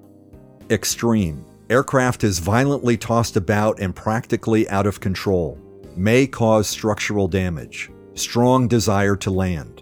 [0.70, 5.58] Extreme Aircraft is violently tossed about and practically out of control.
[5.96, 7.90] May cause structural damage.
[8.14, 9.82] Strong desire to land.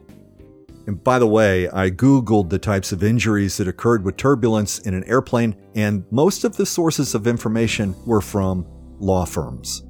[0.85, 4.93] And by the way, I Googled the types of injuries that occurred with turbulence in
[4.93, 8.67] an airplane, and most of the sources of information were from
[8.99, 9.83] law firms.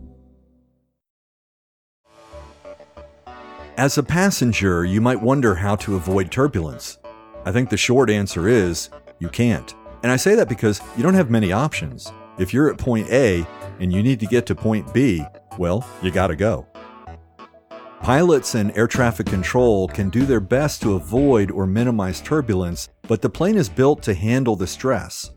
[3.76, 6.98] As a passenger, you might wonder how to avoid turbulence.
[7.44, 9.76] I think the short answer is you can't.
[10.02, 12.12] And I say that because you don't have many options.
[12.38, 13.46] If you're at point A
[13.80, 15.26] and you need to get to point B,
[15.58, 16.66] well, you gotta go.
[18.02, 23.22] Pilots and air traffic control can do their best to avoid or minimize turbulence, but
[23.22, 25.32] the plane is built to handle the stress.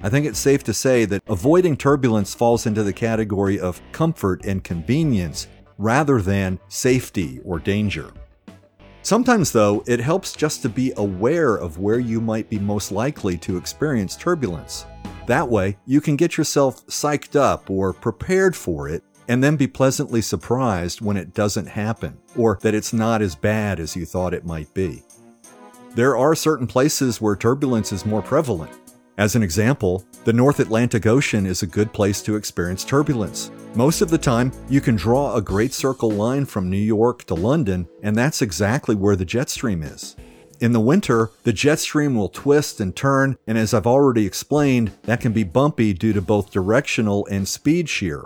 [0.00, 4.44] I think it's safe to say that avoiding turbulence falls into the category of comfort
[4.44, 8.12] and convenience rather than safety or danger.
[9.04, 13.36] Sometimes, though, it helps just to be aware of where you might be most likely
[13.36, 14.86] to experience turbulence.
[15.26, 19.66] That way, you can get yourself psyched up or prepared for it and then be
[19.66, 24.32] pleasantly surprised when it doesn't happen or that it's not as bad as you thought
[24.32, 25.02] it might be.
[25.94, 28.72] There are certain places where turbulence is more prevalent.
[29.16, 33.52] As an example, the North Atlantic Ocean is a good place to experience turbulence.
[33.76, 37.34] Most of the time, you can draw a great circle line from New York to
[37.34, 40.16] London, and that's exactly where the jet stream is.
[40.58, 44.90] In the winter, the jet stream will twist and turn, and as I've already explained,
[45.02, 48.24] that can be bumpy due to both directional and speed shear.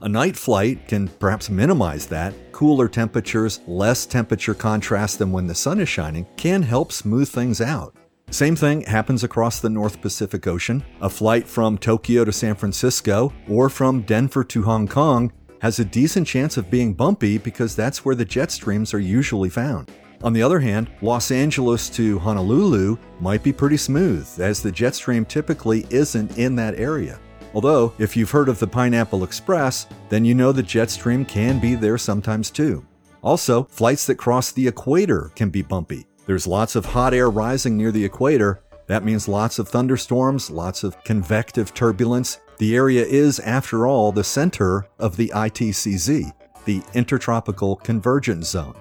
[0.00, 2.34] A night flight can perhaps minimize that.
[2.52, 7.60] Cooler temperatures, less temperature contrast than when the sun is shining, can help smooth things
[7.60, 7.96] out.
[8.30, 10.84] Same thing happens across the North Pacific Ocean.
[11.00, 15.84] A flight from Tokyo to San Francisco or from Denver to Hong Kong has a
[15.84, 19.90] decent chance of being bumpy because that's where the jet streams are usually found.
[20.22, 24.94] On the other hand, Los Angeles to Honolulu might be pretty smooth, as the jet
[24.94, 27.18] stream typically isn't in that area.
[27.52, 31.58] Although, if you've heard of the Pineapple Express, then you know the jet stream can
[31.58, 32.86] be there sometimes too.
[33.22, 37.76] Also, flights that cross the equator can be bumpy, there's lots of hot air rising
[37.76, 38.62] near the equator.
[38.86, 42.38] That means lots of thunderstorms, lots of convective turbulence.
[42.58, 46.30] The area is, after all, the center of the ITCZ,
[46.66, 48.76] the Intertropical Convergence Zone.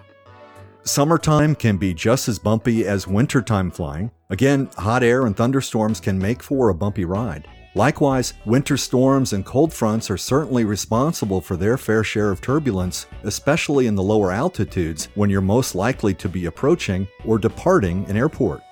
[0.84, 4.12] Summertime can be just as bumpy as wintertime flying.
[4.30, 7.48] Again, hot air and thunderstorms can make for a bumpy ride.
[7.76, 13.06] Likewise, winter storms and cold fronts are certainly responsible for their fair share of turbulence,
[13.24, 18.18] especially in the lower altitudes when you're most likely to be approaching or departing an
[18.18, 18.64] airport.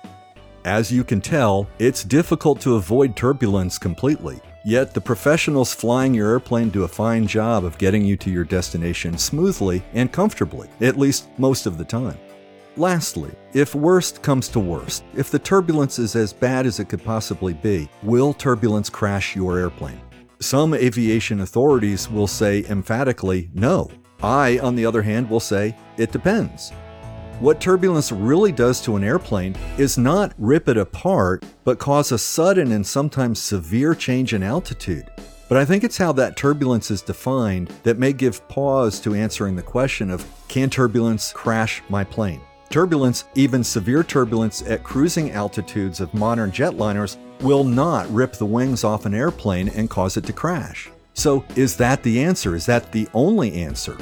[0.64, 6.30] As you can tell, it's difficult to avoid turbulence completely, yet the professionals flying your
[6.30, 10.98] airplane do a fine job of getting you to your destination smoothly and comfortably, at
[10.98, 12.18] least most of the time.
[12.78, 17.02] Lastly, if worst comes to worst, if the turbulence is as bad as it could
[17.02, 20.00] possibly be, will turbulence crash your airplane?
[20.38, 23.90] Some aviation authorities will say emphatically no.
[24.22, 26.70] I, on the other hand, will say it depends.
[27.40, 32.18] What turbulence really does to an airplane is not rip it apart, but cause a
[32.18, 35.10] sudden and sometimes severe change in altitude.
[35.48, 39.56] But I think it's how that turbulence is defined that may give pause to answering
[39.56, 42.40] the question of can turbulence crash my plane?
[42.70, 48.84] Turbulence, even severe turbulence at cruising altitudes of modern jetliners, will not rip the wings
[48.84, 50.90] off an airplane and cause it to crash.
[51.14, 52.54] So, is that the answer?
[52.54, 53.96] Is that the only answer?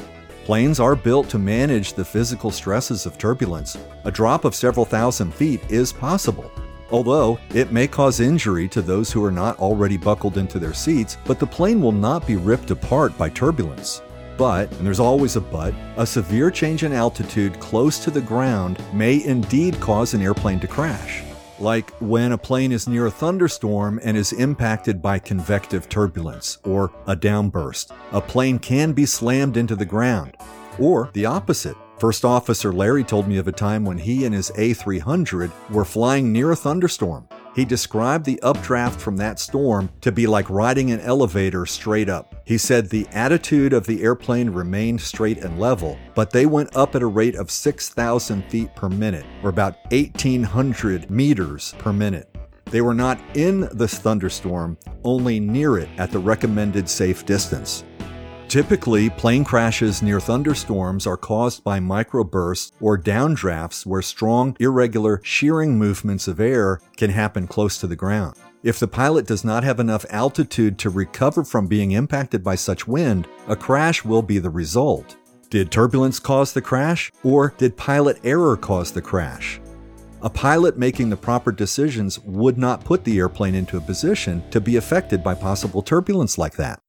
[0.44, 3.78] Planes are built to manage the physical stresses of turbulence.
[4.04, 6.50] A drop of several thousand feet is possible.
[6.90, 11.18] Although it may cause injury to those who are not already buckled into their seats,
[11.24, 14.02] but the plane will not be ripped apart by turbulence.
[14.36, 18.82] But, and there's always a but, a severe change in altitude close to the ground
[18.92, 21.22] may indeed cause an airplane to crash.
[21.58, 26.92] Like when a plane is near a thunderstorm and is impacted by convective turbulence or
[27.06, 27.92] a downburst.
[28.12, 30.36] A plane can be slammed into the ground.
[30.78, 31.76] Or the opposite.
[31.98, 36.30] First Officer Larry told me of a time when he and his A300 were flying
[36.30, 37.26] near a thunderstorm.
[37.56, 42.34] He described the updraft from that storm to be like riding an elevator straight up.
[42.44, 46.94] He said the attitude of the airplane remained straight and level, but they went up
[46.94, 52.28] at a rate of 6,000 feet per minute, or about 1,800 meters per minute.
[52.66, 57.84] They were not in this thunderstorm, only near it at the recommended safe distance.
[58.48, 65.76] Typically, plane crashes near thunderstorms are caused by microbursts or downdrafts where strong, irregular shearing
[65.76, 68.36] movements of air can happen close to the ground.
[68.62, 72.86] If the pilot does not have enough altitude to recover from being impacted by such
[72.86, 75.16] wind, a crash will be the result.
[75.50, 79.60] Did turbulence cause the crash, or did pilot error cause the crash?
[80.22, 84.60] A pilot making the proper decisions would not put the airplane into a position to
[84.60, 86.80] be affected by possible turbulence like that.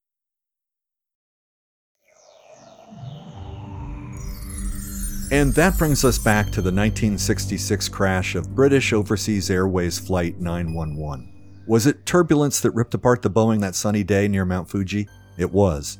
[5.30, 11.34] And that brings us back to the 1966 crash of British Overseas Airways Flight 911.
[11.68, 15.10] Was it turbulence that ripped apart the Boeing that sunny day near Mount Fuji?
[15.38, 16.00] It was.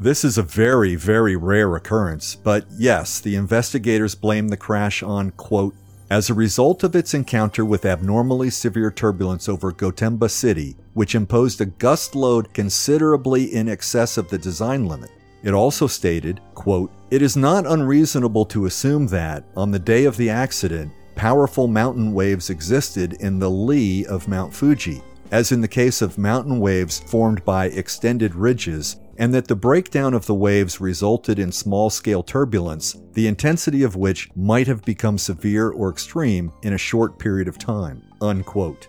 [0.00, 5.32] This is a very, very rare occurrence, but yes, the investigators blame the crash on,
[5.32, 5.74] quote,
[6.10, 11.60] as a result of its encounter with abnormally severe turbulence over Gotemba City, which imposed
[11.60, 15.10] a gust load considerably in excess of the design limit.
[15.42, 20.16] It also stated, quote, It is not unreasonable to assume that, on the day of
[20.16, 25.68] the accident, powerful mountain waves existed in the lee of Mount Fuji, as in the
[25.68, 30.80] case of mountain waves formed by extended ridges, and that the breakdown of the waves
[30.80, 36.52] resulted in small scale turbulence, the intensity of which might have become severe or extreme
[36.62, 38.02] in a short period of time.
[38.20, 38.88] Unquote.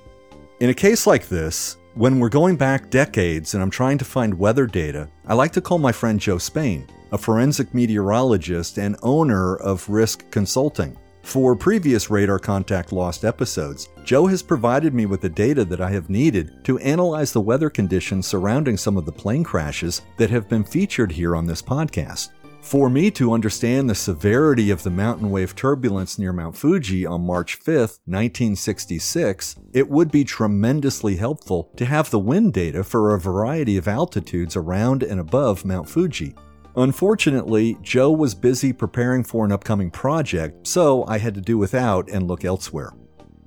[0.60, 4.34] In a case like this, when we're going back decades and I'm trying to find
[4.34, 9.58] weather data, I like to call my friend Joe Spain, a forensic meteorologist and owner
[9.58, 10.98] of Risk Consulting.
[11.22, 15.92] For previous Radar Contact Lost episodes, Joe has provided me with the data that I
[15.92, 20.50] have needed to analyze the weather conditions surrounding some of the plane crashes that have
[20.50, 22.30] been featured here on this podcast.
[22.64, 27.22] For me to understand the severity of the mountain wave turbulence near Mount Fuji on
[27.22, 33.20] March 5, 1966, it would be tremendously helpful to have the wind data for a
[33.20, 36.36] variety of altitudes around and above Mount Fuji.
[36.78, 42.10] Unfortunately, Joe was busy preparing for an upcoming project, so I had to do without
[42.10, 42.94] and look elsewhere.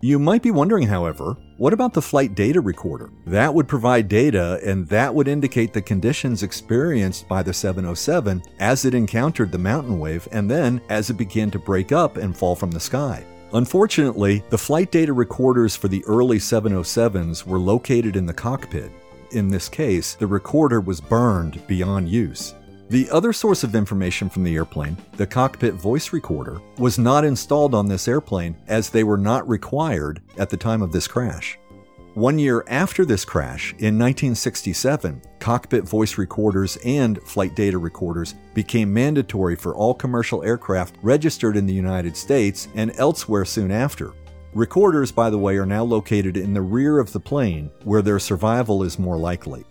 [0.02, 3.10] You might be wondering, however, what about the flight data recorder?
[3.26, 8.84] That would provide data and that would indicate the conditions experienced by the 707 as
[8.84, 12.54] it encountered the mountain wave and then as it began to break up and fall
[12.54, 13.24] from the sky.
[13.54, 18.90] Unfortunately, the flight data recorders for the early 707s were located in the cockpit.
[19.30, 22.54] In this case, the recorder was burned beyond use.
[22.88, 27.74] The other source of information from the airplane, the cockpit voice recorder, was not installed
[27.74, 31.58] on this airplane as they were not required at the time of this crash.
[32.14, 38.94] One year after this crash, in 1967, cockpit voice recorders and flight data recorders became
[38.94, 44.12] mandatory for all commercial aircraft registered in the United States and elsewhere soon after.
[44.54, 48.20] Recorders, by the way, are now located in the rear of the plane, where their
[48.20, 49.64] survival is more likely.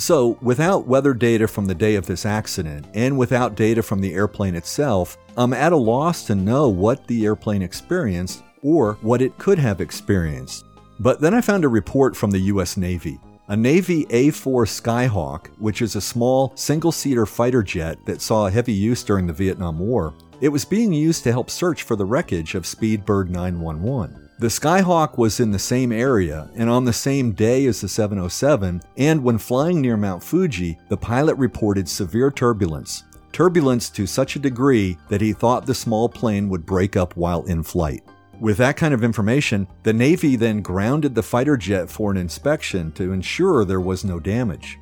[0.00, 4.14] So, without weather data from the day of this accident and without data from the
[4.14, 9.36] airplane itself, I'm at a loss to know what the airplane experienced or what it
[9.36, 10.64] could have experienced.
[11.00, 13.20] But then I found a report from the US Navy.
[13.48, 18.48] A Navy A 4 Skyhawk, which is a small single seater fighter jet that saw
[18.48, 22.06] heavy use during the Vietnam War, it was being used to help search for the
[22.06, 24.29] wreckage of Speedbird 911.
[24.40, 28.80] The Skyhawk was in the same area and on the same day as the 707,
[28.96, 33.04] and when flying near Mount Fuji, the pilot reported severe turbulence.
[33.32, 37.44] Turbulence to such a degree that he thought the small plane would break up while
[37.44, 38.02] in flight.
[38.40, 42.92] With that kind of information, the Navy then grounded the fighter jet for an inspection
[42.92, 44.78] to ensure there was no damage.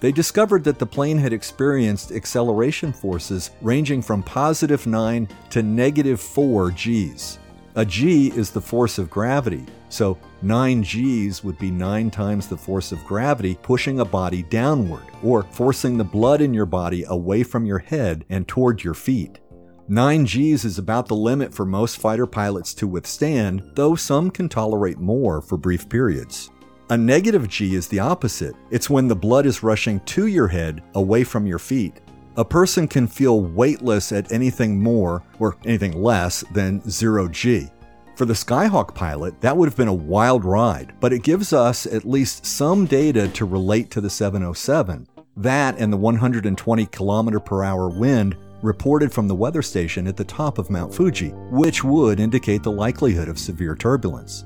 [0.00, 6.20] They discovered that the plane had experienced acceleration forces ranging from positive 9 to negative
[6.20, 7.38] 4 Gs.
[7.78, 12.56] A g is the force of gravity, So 9 Gs would be 9 times the
[12.56, 17.44] force of gravity pushing a body downward, or forcing the blood in your body away
[17.44, 19.38] from your head and toward your feet.
[19.86, 24.48] 9 Gs is about the limit for most fighter pilots to withstand, though some can
[24.48, 26.50] tolerate more for brief periods.
[26.90, 28.56] A negative G is the opposite.
[28.72, 32.00] It's when the blood is rushing to your head away from your feet.
[32.38, 37.66] A person can feel weightless at anything more or anything less than 0 G.
[38.14, 41.84] For the Skyhawk pilot, that would have been a wild ride, but it gives us
[41.84, 45.08] at least some data to relate to the 707.
[45.36, 50.22] That and the 120 km per hour wind reported from the weather station at the
[50.22, 54.44] top of Mount Fuji, which would indicate the likelihood of severe turbulence.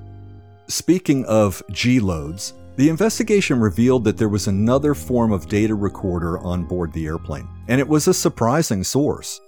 [0.66, 6.38] Speaking of G loads, the investigation revealed that there was another form of data recorder
[6.38, 9.40] on board the airplane, and it was a surprising source.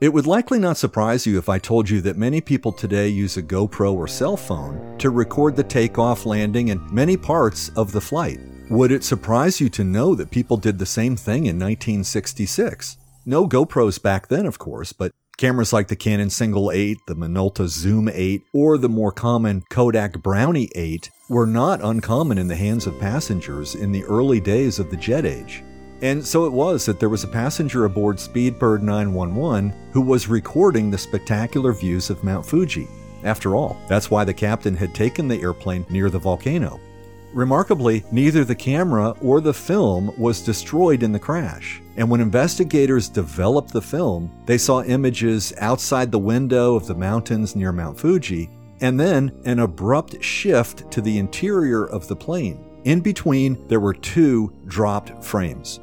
[0.00, 3.36] It would likely not surprise you if I told you that many people today use
[3.36, 8.00] a GoPro or cell phone to record the takeoff, landing, and many parts of the
[8.00, 8.38] flight.
[8.70, 12.96] Would it surprise you to know that people did the same thing in 1966?
[13.26, 17.66] No GoPros back then, of course, but cameras like the Canon Single 8, the Minolta
[17.66, 22.86] Zoom 8, or the more common Kodak Brownie 8 were not uncommon in the hands
[22.86, 25.62] of passengers in the early days of the jet age.
[26.00, 30.90] And so it was that there was a passenger aboard Speedbird 911 who was recording
[30.90, 32.88] the spectacular views of Mount Fuji.
[33.24, 36.80] After all, that's why the captain had taken the airplane near the volcano.
[37.34, 41.82] Remarkably, neither the camera or the film was destroyed in the crash.
[41.96, 47.54] And when investigators developed the film, they saw images outside the window of the mountains
[47.54, 48.48] near Mount Fuji,
[48.80, 52.64] and then an abrupt shift to the interior of the plane.
[52.84, 55.80] In between, there were two dropped frames.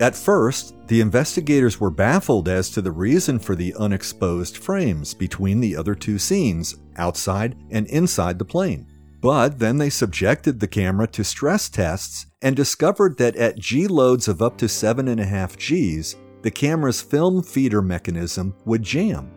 [0.00, 5.60] At first, the investigators were baffled as to the reason for the unexposed frames between
[5.60, 8.86] the other two scenes, outside and inside the plane.
[9.20, 14.28] But then they subjected the camera to stress tests and discovered that at G loads
[14.28, 19.30] of up to 7.5 Gs, the camera's film feeder mechanism would jam.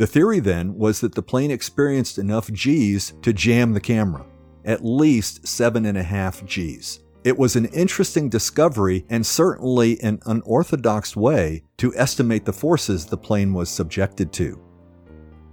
[0.00, 4.24] The theory then was that the plane experienced enough Gs to jam the camera,
[4.64, 7.00] at least 7.5 Gs.
[7.22, 13.18] It was an interesting discovery and certainly an unorthodox way to estimate the forces the
[13.18, 14.58] plane was subjected to.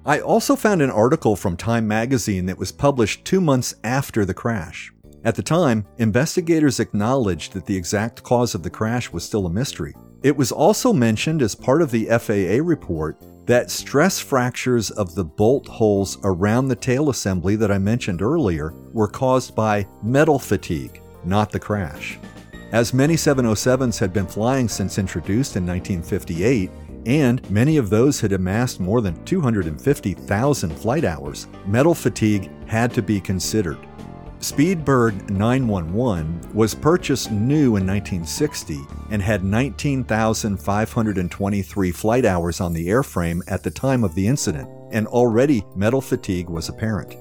[0.05, 4.33] I also found an article from Time magazine that was published two months after the
[4.33, 4.93] crash.
[5.25, 9.51] At the time, investigators acknowledged that the exact cause of the crash was still a
[9.51, 9.93] mystery.
[10.23, 15.23] It was also mentioned as part of the FAA report that stress fractures of the
[15.23, 21.01] bolt holes around the tail assembly that I mentioned earlier were caused by metal fatigue,
[21.23, 22.19] not the crash.
[22.73, 26.69] As many 707s had been flying since introduced in 1958,
[27.05, 33.01] and many of those had amassed more than 250,000 flight hours, metal fatigue had to
[33.01, 33.77] be considered.
[34.39, 38.79] Speedbird 911 was purchased new in 1960
[39.09, 45.07] and had 19,523 flight hours on the airframe at the time of the incident, and
[45.07, 47.15] already metal fatigue was apparent.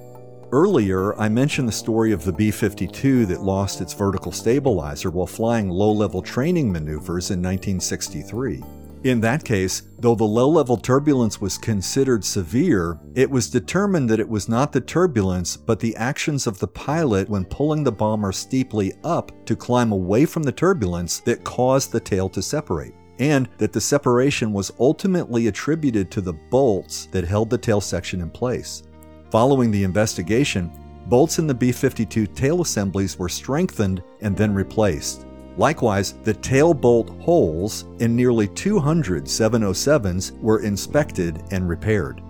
[0.53, 5.27] Earlier, I mentioned the story of the B 52 that lost its vertical stabilizer while
[5.27, 8.63] flying low level training maneuvers in 1963.
[9.05, 14.19] In that case, though the low level turbulence was considered severe, it was determined that
[14.19, 18.33] it was not the turbulence, but the actions of the pilot when pulling the bomber
[18.33, 23.49] steeply up to climb away from the turbulence that caused the tail to separate, and
[23.59, 28.31] that the separation was ultimately attributed to the bolts that held the tail section in
[28.31, 28.83] place.
[29.31, 30.73] Following the investigation,
[31.07, 35.26] bolts in the B 52 tail assemblies were strengthened and then replaced.
[35.57, 42.23] Likewise, the tail bolt holes in nearly 200 707s were inspected and repaired.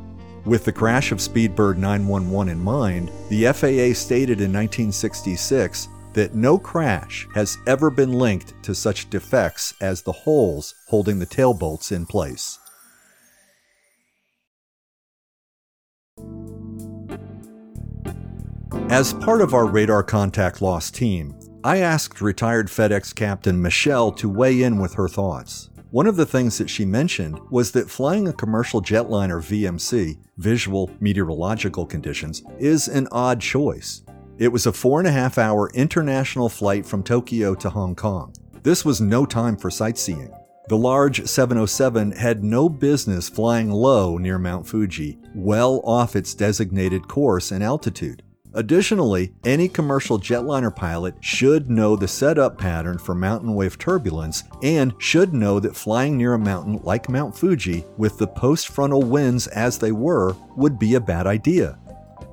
[0.45, 6.57] With the crash of Speedbird 911 in mind, the FAA stated in 1966 that no
[6.57, 11.91] crash has ever been linked to such defects as the holes holding the tail bolts
[11.91, 12.59] in place.
[18.89, 21.37] As part of our Radar Contact Lost team,
[21.67, 25.69] I asked retired FedEx captain Michelle to weigh in with her thoughts.
[25.91, 30.93] One of the things that she mentioned was that flying a commercial jetliner VMC, visual
[31.01, 34.05] meteorological conditions, is an odd choice.
[34.39, 38.33] It was a four and a half hour international flight from Tokyo to Hong Kong.
[38.63, 40.33] This was no time for sightseeing.
[40.69, 47.09] The large 707 had no business flying low near Mount Fuji, well off its designated
[47.09, 48.23] course and altitude.
[48.57, 54.95] Additionally, any commercial jetliner pilot should know the setup pattern for mountain wave turbulence and
[54.99, 59.47] should know that flying near a mountain like Mount Fuji with the post frontal winds
[59.49, 61.79] as they were would be a bad idea.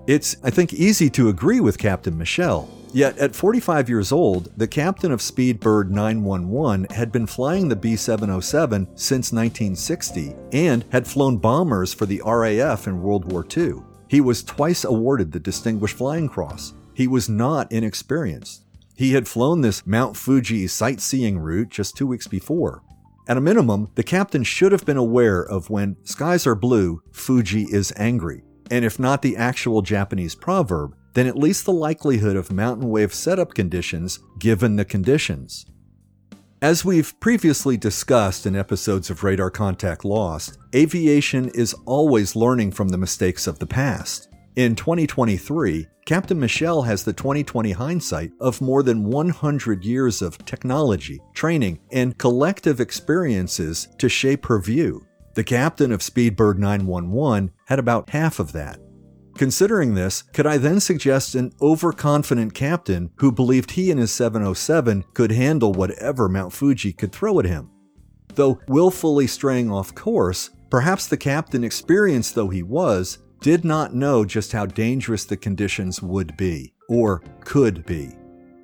[0.07, 2.69] It's, I think, easy to agree with Captain Michelle.
[2.93, 7.97] Yet, at 45 years old, the captain of Speedbird 911 had been flying the B
[7.97, 13.81] 707 since 1960 and had flown bombers for the RAF in World War II.
[14.13, 16.75] He was twice awarded the Distinguished Flying Cross.
[16.93, 18.63] He was not inexperienced.
[18.95, 22.83] He had flown this Mount Fuji sightseeing route just two weeks before.
[23.27, 27.63] At a minimum, the captain should have been aware of when skies are blue, Fuji
[27.63, 28.43] is angry.
[28.69, 33.15] And if not the actual Japanese proverb, then at least the likelihood of mountain wave
[33.15, 35.65] setup conditions given the conditions.
[36.63, 42.87] As we've previously discussed in episodes of Radar Contact Lost, aviation is always learning from
[42.87, 44.29] the mistakes of the past.
[44.55, 51.19] In 2023, Captain Michelle has the 2020 hindsight of more than 100 years of technology,
[51.33, 55.05] training, and collective experiences to shape her view.
[55.33, 58.79] The captain of Speedbird 911 had about half of that.
[59.35, 65.05] Considering this, could I then suggest an overconfident captain who believed he and his 707
[65.13, 67.71] could handle whatever Mount Fuji could throw at him?
[68.35, 74.23] Though willfully straying off course, perhaps the captain, experienced though he was, did not know
[74.23, 78.15] just how dangerous the conditions would be, or could be.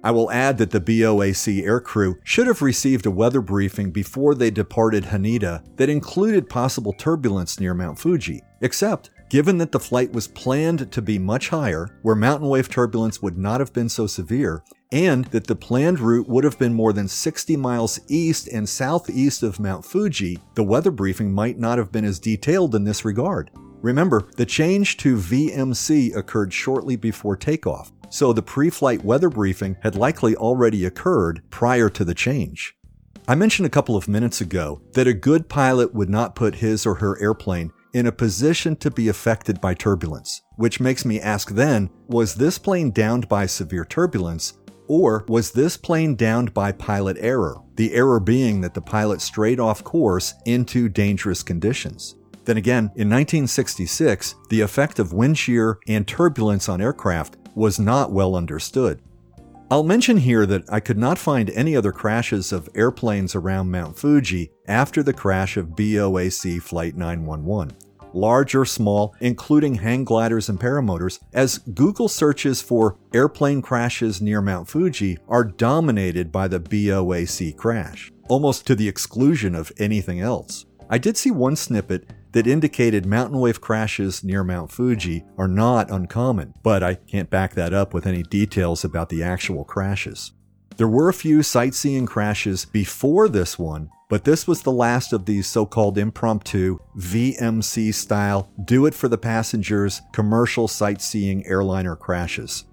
[0.02, 4.50] I will add that the BOAC aircrew should have received a weather briefing before they
[4.50, 10.28] departed Haneda that included possible turbulence near Mount Fuji, except given that the flight was
[10.28, 14.64] planned to be much higher, where mountain wave turbulence would not have been so severe,
[14.92, 19.44] and that the planned route would have been more than 60 miles east and southeast
[19.44, 23.52] of Mount Fuji, the weather briefing might not have been as detailed in this regard.
[23.82, 29.78] Remember, the change to VMC occurred shortly before takeoff, so the pre flight weather briefing
[29.82, 32.76] had likely already occurred prior to the change.
[33.28, 36.86] I mentioned a couple of minutes ago that a good pilot would not put his
[36.88, 41.50] or her airplane in a position to be affected by turbulence, which makes me ask
[41.50, 44.54] then was this plane downed by severe turbulence,
[44.88, 47.58] or was this plane downed by pilot error?
[47.76, 52.16] The error being that the pilot strayed off course into dangerous conditions.
[52.46, 58.12] Then again, in 1966, the effect of wind shear and turbulence on aircraft was not
[58.12, 59.02] well understood.
[59.72, 64.00] I'll mention here that I could not find any other crashes of airplanes around Mount
[64.00, 67.78] Fuji after the crash of BOAC Flight 911.
[68.12, 74.42] Large or small, including hang gliders and paramotors, as Google searches for airplane crashes near
[74.42, 80.66] Mount Fuji are dominated by the BOAC crash, almost to the exclusion of anything else.
[80.90, 85.90] I did see one snippet that indicated mountain wave crashes near Mount Fuji are not
[85.90, 90.32] uncommon, but I can't back that up with any details about the actual crashes.
[90.78, 95.26] There were a few sightseeing crashes before this one, but this was the last of
[95.26, 102.64] these so called impromptu, VMC style, do it for the passengers commercial sightseeing airliner crashes.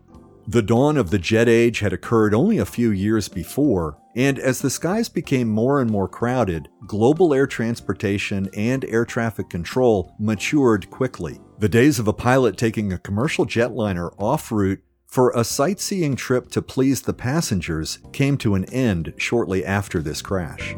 [0.49, 4.61] The dawn of the jet age had occurred only a few years before, and as
[4.61, 10.89] the skies became more and more crowded, global air transportation and air traffic control matured
[10.89, 11.41] quickly.
[11.59, 16.49] The days of a pilot taking a commercial jetliner off route for a sightseeing trip
[16.51, 20.77] to please the passengers came to an end shortly after this crash.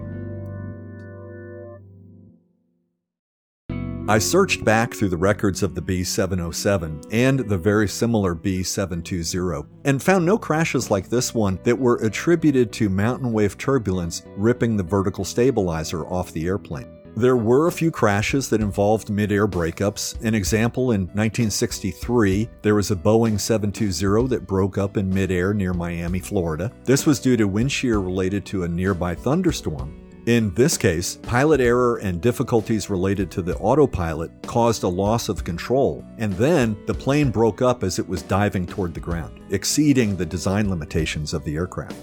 [4.09, 8.63] I searched back through the records of the B 707 and the very similar B
[8.63, 14.23] 720 and found no crashes like this one that were attributed to mountain wave turbulence
[14.35, 16.89] ripping the vertical stabilizer off the airplane.
[17.17, 20.19] There were a few crashes that involved mid-air breakups.
[20.25, 25.75] An example in 1963, there was a Boeing 720 that broke up in mid-air near
[25.75, 26.73] Miami, Florida.
[26.85, 30.08] This was due to wind shear related to a nearby thunderstorm.
[30.29, 35.43] In this case, pilot error and difficulties related to the autopilot caused a loss of
[35.43, 40.17] control, and then the plane broke up as it was diving toward the ground, exceeding
[40.17, 41.97] the design limitations of the aircraft.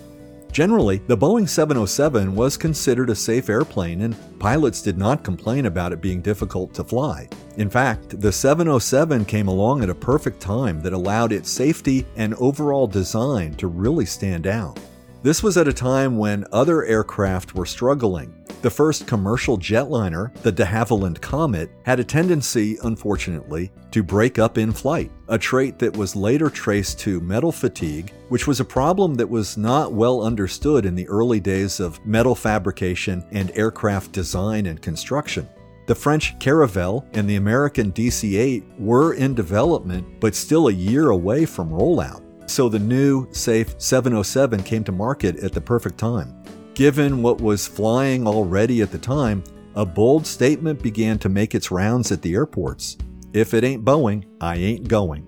[0.51, 5.93] Generally, the Boeing 707 was considered a safe airplane, and pilots did not complain about
[5.93, 7.29] it being difficult to fly.
[7.57, 12.33] In fact, the 707 came along at a perfect time that allowed its safety and
[12.39, 14.79] overall design to really stand out.
[15.25, 18.31] This was at a time when other aircraft were struggling.
[18.61, 24.59] The first commercial jetliner, the de Havilland Comet, had a tendency, unfortunately, to break up
[24.59, 29.15] in flight, a trait that was later traced to metal fatigue, which was a problem
[29.15, 34.67] that was not well understood in the early days of metal fabrication and aircraft design
[34.67, 35.49] and construction.
[35.87, 41.09] The French Caravelle and the American DC 8 were in development, but still a year
[41.09, 42.24] away from rollout.
[42.47, 46.33] So the new, safe 707 came to market at the perfect time.
[46.73, 49.43] Given what was flying already at the time,
[49.75, 52.97] a bold statement began to make its rounds at the airports.
[53.33, 55.25] If it ain't Boeing, I ain't going.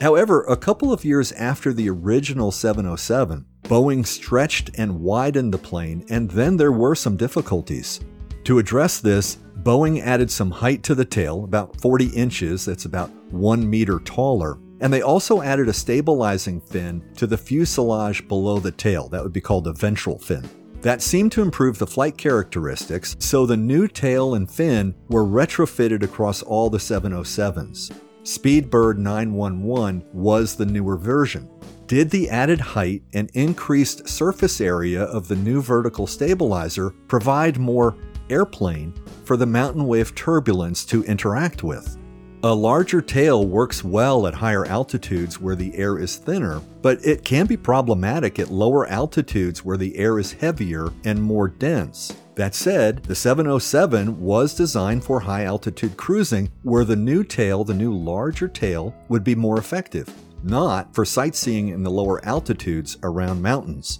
[0.00, 6.04] However, a couple of years after the original 707, Boeing stretched and widened the plane,
[6.10, 8.00] and then there were some difficulties.
[8.44, 13.10] To address this, Boeing added some height to the tail, about 40 inches, that's about
[13.30, 18.72] 1 meter taller, and they also added a stabilizing fin to the fuselage below the
[18.72, 19.08] tail.
[19.08, 20.48] That would be called a ventral fin.
[20.82, 26.04] That seemed to improve the flight characteristics, so the new tail and fin were retrofitted
[26.04, 27.92] across all the 707s.
[28.22, 31.50] Speedbird 911 was the newer version.
[31.88, 37.96] Did the added height and increased surface area of the new vertical stabilizer provide more
[38.30, 41.97] airplane for the mountain wave turbulence to interact with?
[42.44, 47.24] A larger tail works well at higher altitudes where the air is thinner, but it
[47.24, 52.14] can be problematic at lower altitudes where the air is heavier and more dense.
[52.36, 57.74] That said, the 707 was designed for high altitude cruising where the new tail, the
[57.74, 60.08] new larger tail, would be more effective,
[60.44, 63.98] not for sightseeing in the lower altitudes around mountains.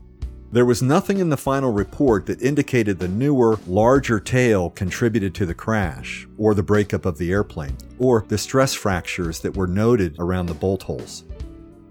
[0.51, 5.45] There was nothing in the final report that indicated the newer, larger tail contributed to
[5.45, 10.17] the crash, or the breakup of the airplane, or the stress fractures that were noted
[10.19, 11.25] around the bolt holes.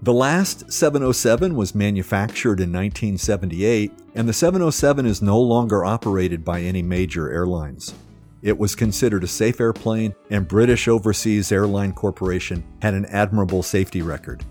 [0.02, 6.60] The last 707 was manufactured in 1978, and the 707 is no longer operated by
[6.60, 7.94] any major airlines.
[8.42, 14.02] It was considered a safe airplane, and British Overseas Airline Corporation had an admirable safety
[14.02, 14.44] record.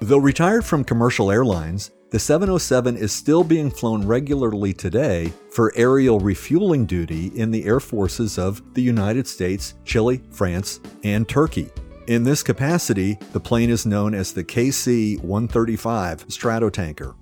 [0.00, 6.18] Though retired from commercial airlines, the 707 is still being flown regularly today for aerial
[6.18, 11.70] refueling duty in the air forces of the United States, Chile, France, and Turkey.
[12.08, 17.14] In this capacity, the plane is known as the KC 135 Stratotanker.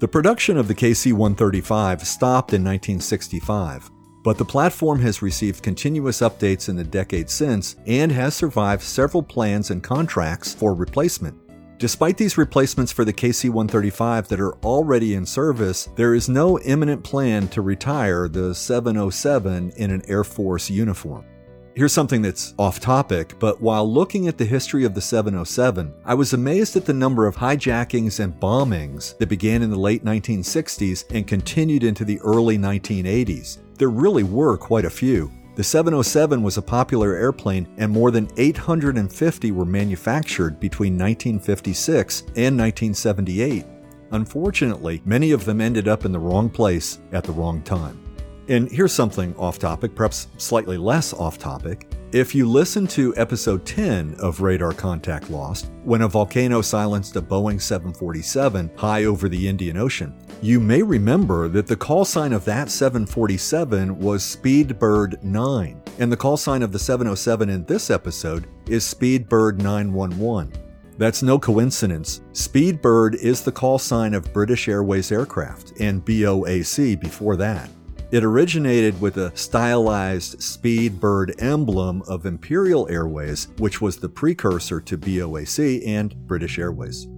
[0.00, 3.90] The production of the KC 135 stopped in 1965,
[4.22, 9.22] but the platform has received continuous updates in the decade since and has survived several
[9.22, 11.43] plans and contracts for replacement.
[11.84, 16.58] Despite these replacements for the KC 135 that are already in service, there is no
[16.60, 21.26] imminent plan to retire the 707 in an Air Force uniform.
[21.74, 26.14] Here's something that's off topic, but while looking at the history of the 707, I
[26.14, 31.04] was amazed at the number of hijackings and bombings that began in the late 1960s
[31.14, 33.58] and continued into the early 1980s.
[33.76, 35.30] There really were quite a few.
[35.56, 42.58] The 707 was a popular airplane, and more than 850 were manufactured between 1956 and
[42.58, 43.64] 1978.
[44.10, 48.00] Unfortunately, many of them ended up in the wrong place at the wrong time.
[48.48, 51.88] And here's something off topic, perhaps slightly less off topic.
[52.10, 57.22] If you listen to episode 10 of Radar Contact Lost, when a volcano silenced a
[57.22, 60.14] Boeing 747 high over the Indian Ocean,
[60.44, 66.16] you may remember that the call sign of that 747 was Speedbird 9, and the
[66.18, 70.52] call sign of the 707 in this episode is Speedbird 911.
[70.98, 72.20] That's no coincidence.
[72.32, 77.70] Speedbird is the call sign of British Airways aircraft, and BOAC before that.
[78.10, 84.98] It originated with a stylized Speedbird emblem of Imperial Airways, which was the precursor to
[84.98, 87.08] BOAC and British Airways.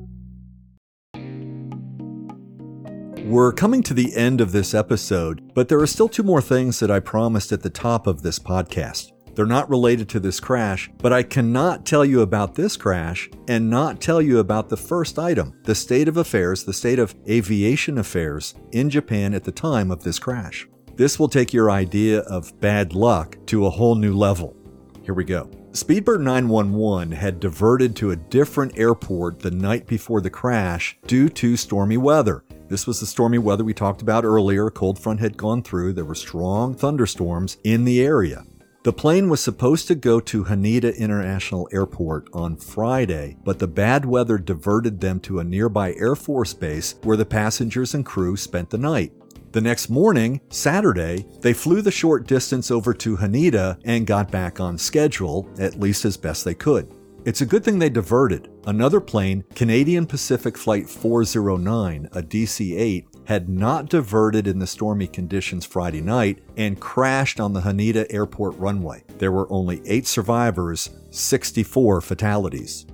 [3.26, 6.78] We're coming to the end of this episode, but there are still two more things
[6.78, 9.10] that I promised at the top of this podcast.
[9.34, 13.68] They're not related to this crash, but I cannot tell you about this crash and
[13.68, 17.98] not tell you about the first item the state of affairs, the state of aviation
[17.98, 20.68] affairs in Japan at the time of this crash.
[20.94, 24.54] This will take your idea of bad luck to a whole new level.
[25.02, 25.50] Here we go.
[25.76, 31.54] Speedbird 911 had diverted to a different airport the night before the crash due to
[31.54, 32.44] stormy weather.
[32.68, 34.68] This was the stormy weather we talked about earlier.
[34.68, 35.92] A cold front had gone through.
[35.92, 38.46] There were strong thunderstorms in the area.
[38.84, 44.06] The plane was supposed to go to Haneda International Airport on Friday, but the bad
[44.06, 48.70] weather diverted them to a nearby Air Force base where the passengers and crew spent
[48.70, 49.12] the night.
[49.52, 54.60] The next morning, Saturday, they flew the short distance over to Haneda and got back
[54.60, 56.92] on schedule, at least as best they could.
[57.24, 58.48] It's a good thing they diverted.
[58.66, 65.08] Another plane, Canadian Pacific Flight 409, a DC 8, had not diverted in the stormy
[65.08, 69.02] conditions Friday night and crashed on the Haneda Airport runway.
[69.18, 72.86] There were only eight survivors, 64 fatalities.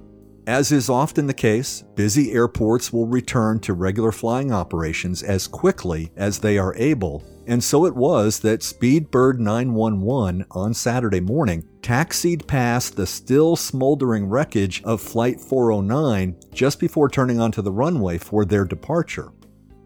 [0.46, 6.10] As is often the case, busy airports will return to regular flying operations as quickly
[6.16, 12.44] as they are able, and so it was that Speedbird 911 on Saturday morning taxied
[12.48, 18.44] past the still smoldering wreckage of Flight 409 just before turning onto the runway for
[18.44, 19.30] their departure.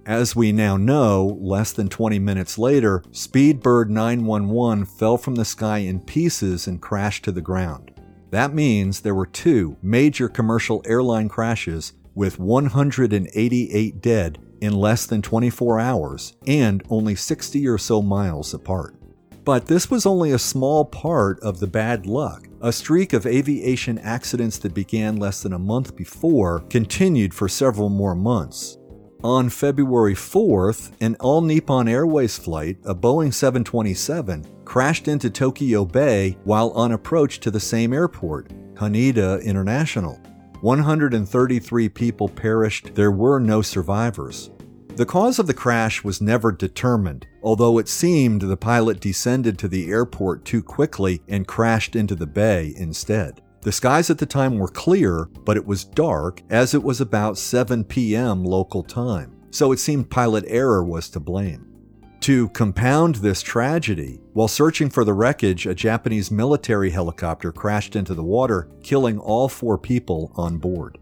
[0.07, 5.79] As we now know, less than 20 minutes later, Speedbird 911 fell from the sky
[5.79, 7.91] in pieces and crashed to the ground.
[8.37, 15.23] That means there were two major commercial airline crashes with 188 dead in less than
[15.23, 18.95] 24 hours and only 60 or so miles apart.
[19.47, 22.47] But this was only a small part of the bad luck.
[22.61, 27.89] A streak of aviation accidents that began less than a month before continued for several
[27.89, 28.77] more months.
[29.25, 36.37] On February 4th, an All Nippon Airways flight, a Boeing 727, crashed into Tokyo Bay
[36.45, 40.21] while on approach to the same airport, Haneda International.
[40.61, 44.51] 133 people perished, there were no survivors.
[44.97, 49.69] The cause of the crash was never determined, although it seemed the pilot descended to
[49.69, 53.43] the airport too quickly and crashed into the bay instead.
[53.61, 57.39] The skies at the time were clear, but it was dark as it was about
[57.39, 58.45] 7 p.m.
[58.45, 61.76] local time, so it seemed pilot error was to blame.
[62.27, 68.15] To compound this tragedy, while searching for the wreckage, a Japanese military helicopter crashed into
[68.15, 70.99] the water, killing all four people on board.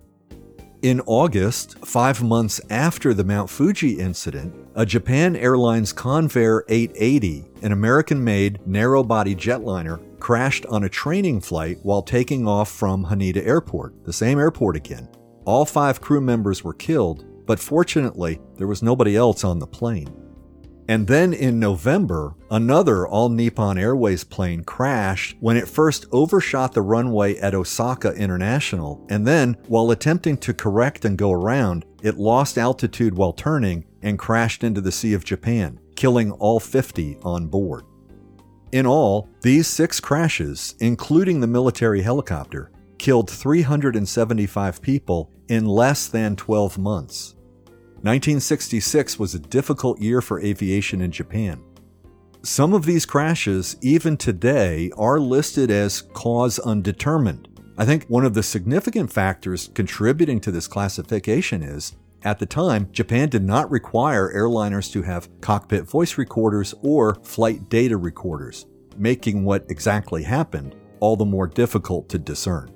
[0.82, 7.72] In August, five months after the Mount Fuji incident, a Japan Airlines Convair 880, an
[7.72, 13.42] American made narrow body jetliner, crashed on a training flight while taking off from Haneda
[13.46, 15.08] Airport, the same airport again.
[15.46, 20.23] All five crew members were killed, but fortunately, there was nobody else on the plane.
[20.86, 26.82] And then in November, another All Nippon Airways plane crashed when it first overshot the
[26.82, 32.58] runway at Osaka International, and then, while attempting to correct and go around, it lost
[32.58, 37.84] altitude while turning and crashed into the Sea of Japan, killing all 50 on board.
[38.72, 46.36] In all, these six crashes, including the military helicopter, killed 375 people in less than
[46.36, 47.33] 12 months.
[48.04, 51.58] 1966 was a difficult year for aviation in Japan.
[52.42, 57.48] Some of these crashes, even today, are listed as cause undetermined.
[57.78, 62.90] I think one of the significant factors contributing to this classification is at the time,
[62.92, 68.66] Japan did not require airliners to have cockpit voice recorders or flight data recorders,
[68.98, 72.70] making what exactly happened all the more difficult to discern.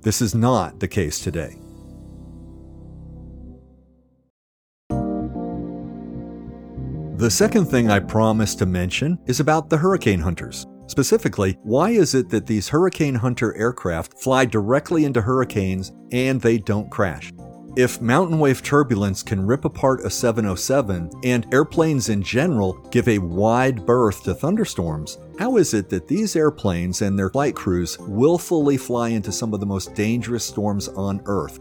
[0.00, 1.61] This is not the case today.
[7.22, 10.66] The second thing I promised to mention is about the hurricane hunters.
[10.88, 16.58] Specifically, why is it that these Hurricane Hunter aircraft fly directly into hurricanes and they
[16.58, 17.32] don't crash?
[17.76, 23.18] If mountain wave turbulence can rip apart a 707 and airplanes in general give a
[23.18, 28.76] wide berth to thunderstorms, how is it that these airplanes and their flight crews willfully
[28.76, 31.60] fly into some of the most dangerous storms on Earth?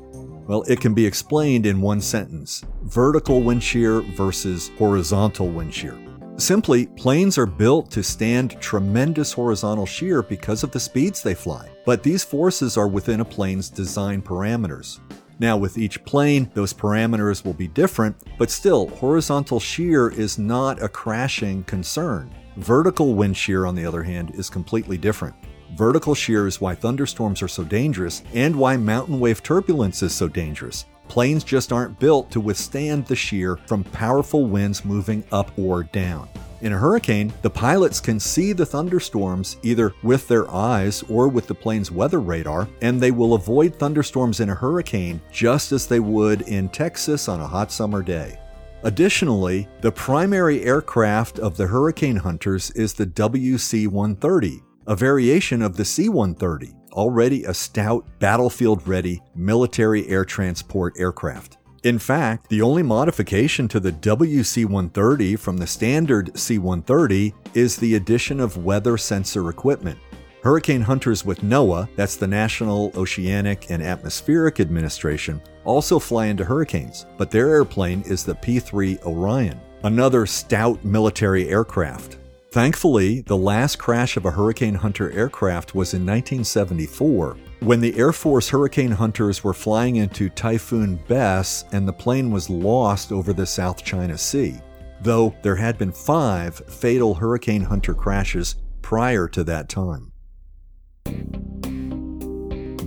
[0.52, 5.98] Well, it can be explained in one sentence vertical wind shear versus horizontal wind shear.
[6.36, 11.70] Simply, planes are built to stand tremendous horizontal shear because of the speeds they fly,
[11.86, 15.00] but these forces are within a plane's design parameters.
[15.40, 20.84] Now, with each plane, those parameters will be different, but still, horizontal shear is not
[20.84, 22.30] a crashing concern.
[22.58, 25.34] Vertical wind shear, on the other hand, is completely different.
[25.76, 30.28] Vertical shear is why thunderstorms are so dangerous and why mountain wave turbulence is so
[30.28, 30.86] dangerous.
[31.08, 36.28] Planes just aren't built to withstand the shear from powerful winds moving up or down.
[36.62, 41.48] In a hurricane, the pilots can see the thunderstorms either with their eyes or with
[41.48, 46.00] the plane's weather radar, and they will avoid thunderstorms in a hurricane just as they
[46.00, 48.40] would in Texas on a hot summer day.
[48.84, 55.78] Additionally, the primary aircraft of the hurricane hunters is the WC 130, a variation of
[55.78, 61.58] the C 130, already a stout, battlefield ready military air transport aircraft.
[61.84, 67.76] In fact, the only modification to the WC 130 from the standard C 130 is
[67.76, 69.98] the addition of weather sensor equipment.
[70.44, 77.06] Hurricane hunters with NOAA, that's the National Oceanic and Atmospheric Administration, also fly into hurricanes,
[77.18, 82.18] but their airplane is the P 3 Orion, another stout military aircraft.
[82.52, 88.12] Thankfully, the last crash of a Hurricane Hunter aircraft was in 1974 when the Air
[88.12, 93.46] Force Hurricane Hunters were flying into Typhoon Bess and the plane was lost over the
[93.46, 94.60] South China Sea,
[95.00, 100.12] though there had been five fatal Hurricane Hunter crashes prior to that time.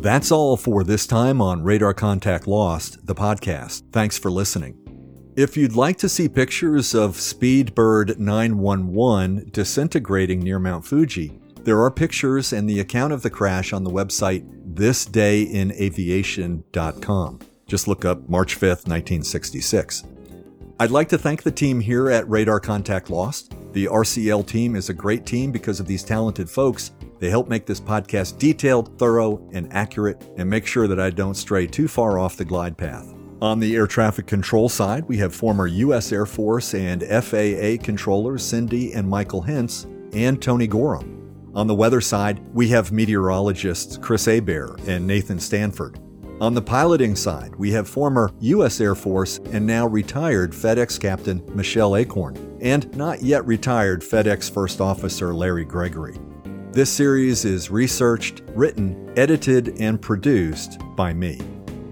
[0.02, 3.84] That's all for this time on Radar Contact Lost, the podcast.
[3.92, 4.83] Thanks for listening.
[5.36, 11.90] If you'd like to see pictures of Speedbird 911 disintegrating near Mount Fuji, there are
[11.90, 17.40] pictures and the account of the crash on the website thisdayinaviation.com.
[17.66, 20.04] Just look up March 5th, 1966.
[20.78, 23.56] I'd like to thank the team here at Radar Contact Lost.
[23.72, 27.66] The RCL team is a great team because of these talented folks They help make
[27.66, 32.18] this podcast detailed, thorough, and accurate, and make sure that I don't stray too far
[32.18, 33.13] off the glide path.
[33.44, 36.12] On the air traffic control side, we have former U.S.
[36.12, 39.84] Air Force and FAA controllers Cindy and Michael Hintz
[40.14, 41.52] and Tony Gorham.
[41.54, 46.00] On the weather side, we have meteorologists Chris Abear and Nathan Stanford.
[46.40, 48.80] On the piloting side, we have former U.S.
[48.80, 54.80] Air Force and now retired FedEx Captain Michelle Acorn, and not yet retired FedEx First
[54.80, 56.16] Officer Larry Gregory.
[56.72, 61.38] This series is researched, written, edited, and produced by me.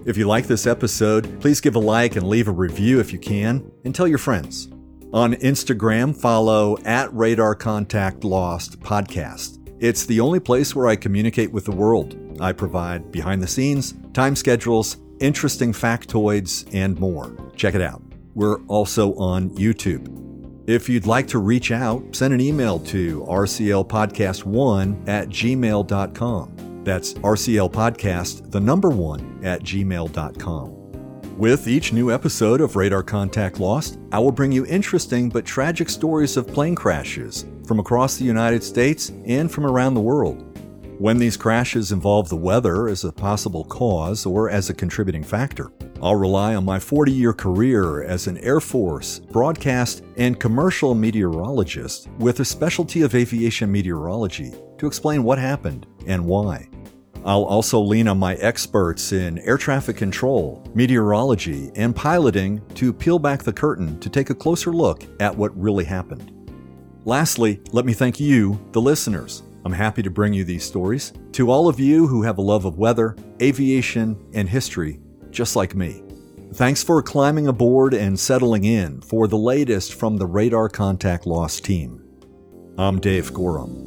[0.05, 3.19] If you like this episode, please give a like and leave a review if you
[3.19, 4.67] can, and tell your friends.
[5.13, 9.59] On Instagram, follow at Radar Contact Lost Podcast.
[9.79, 12.17] It's the only place where I communicate with the world.
[12.41, 17.37] I provide behind the scenes, time schedules, interesting factoids, and more.
[17.55, 18.01] Check it out.
[18.33, 20.09] We're also on YouTube.
[20.67, 26.72] If you'd like to reach out, send an email to rclpodcast1 at gmail.com.
[26.83, 30.83] That's RCL Podcast, the number one, at gmail.com.
[31.37, 35.89] With each new episode of Radar Contact Lost, I will bring you interesting but tragic
[35.89, 40.49] stories of plane crashes from across the United States and from around the world.
[40.99, 45.71] When these crashes involve the weather as a possible cause or as a contributing factor,
[46.03, 52.09] I'll rely on my 40 year career as an Air Force, broadcast, and commercial meteorologist
[52.19, 56.69] with a specialty of aviation meteorology to explain what happened and why.
[57.25, 63.17] I'll also lean on my experts in air traffic control, meteorology, and piloting to peel
[63.17, 66.31] back the curtain to take a closer look at what really happened.
[67.05, 69.43] Lastly, let me thank you, the listeners.
[69.65, 71.13] I'm happy to bring you these stories.
[71.33, 74.99] To all of you who have a love of weather, aviation, and history,
[75.31, 76.03] just like me.
[76.53, 81.63] Thanks for climbing aboard and settling in for the latest from the Radar Contact Lost
[81.63, 82.03] team.
[82.77, 83.82] I'm Dave Gorham.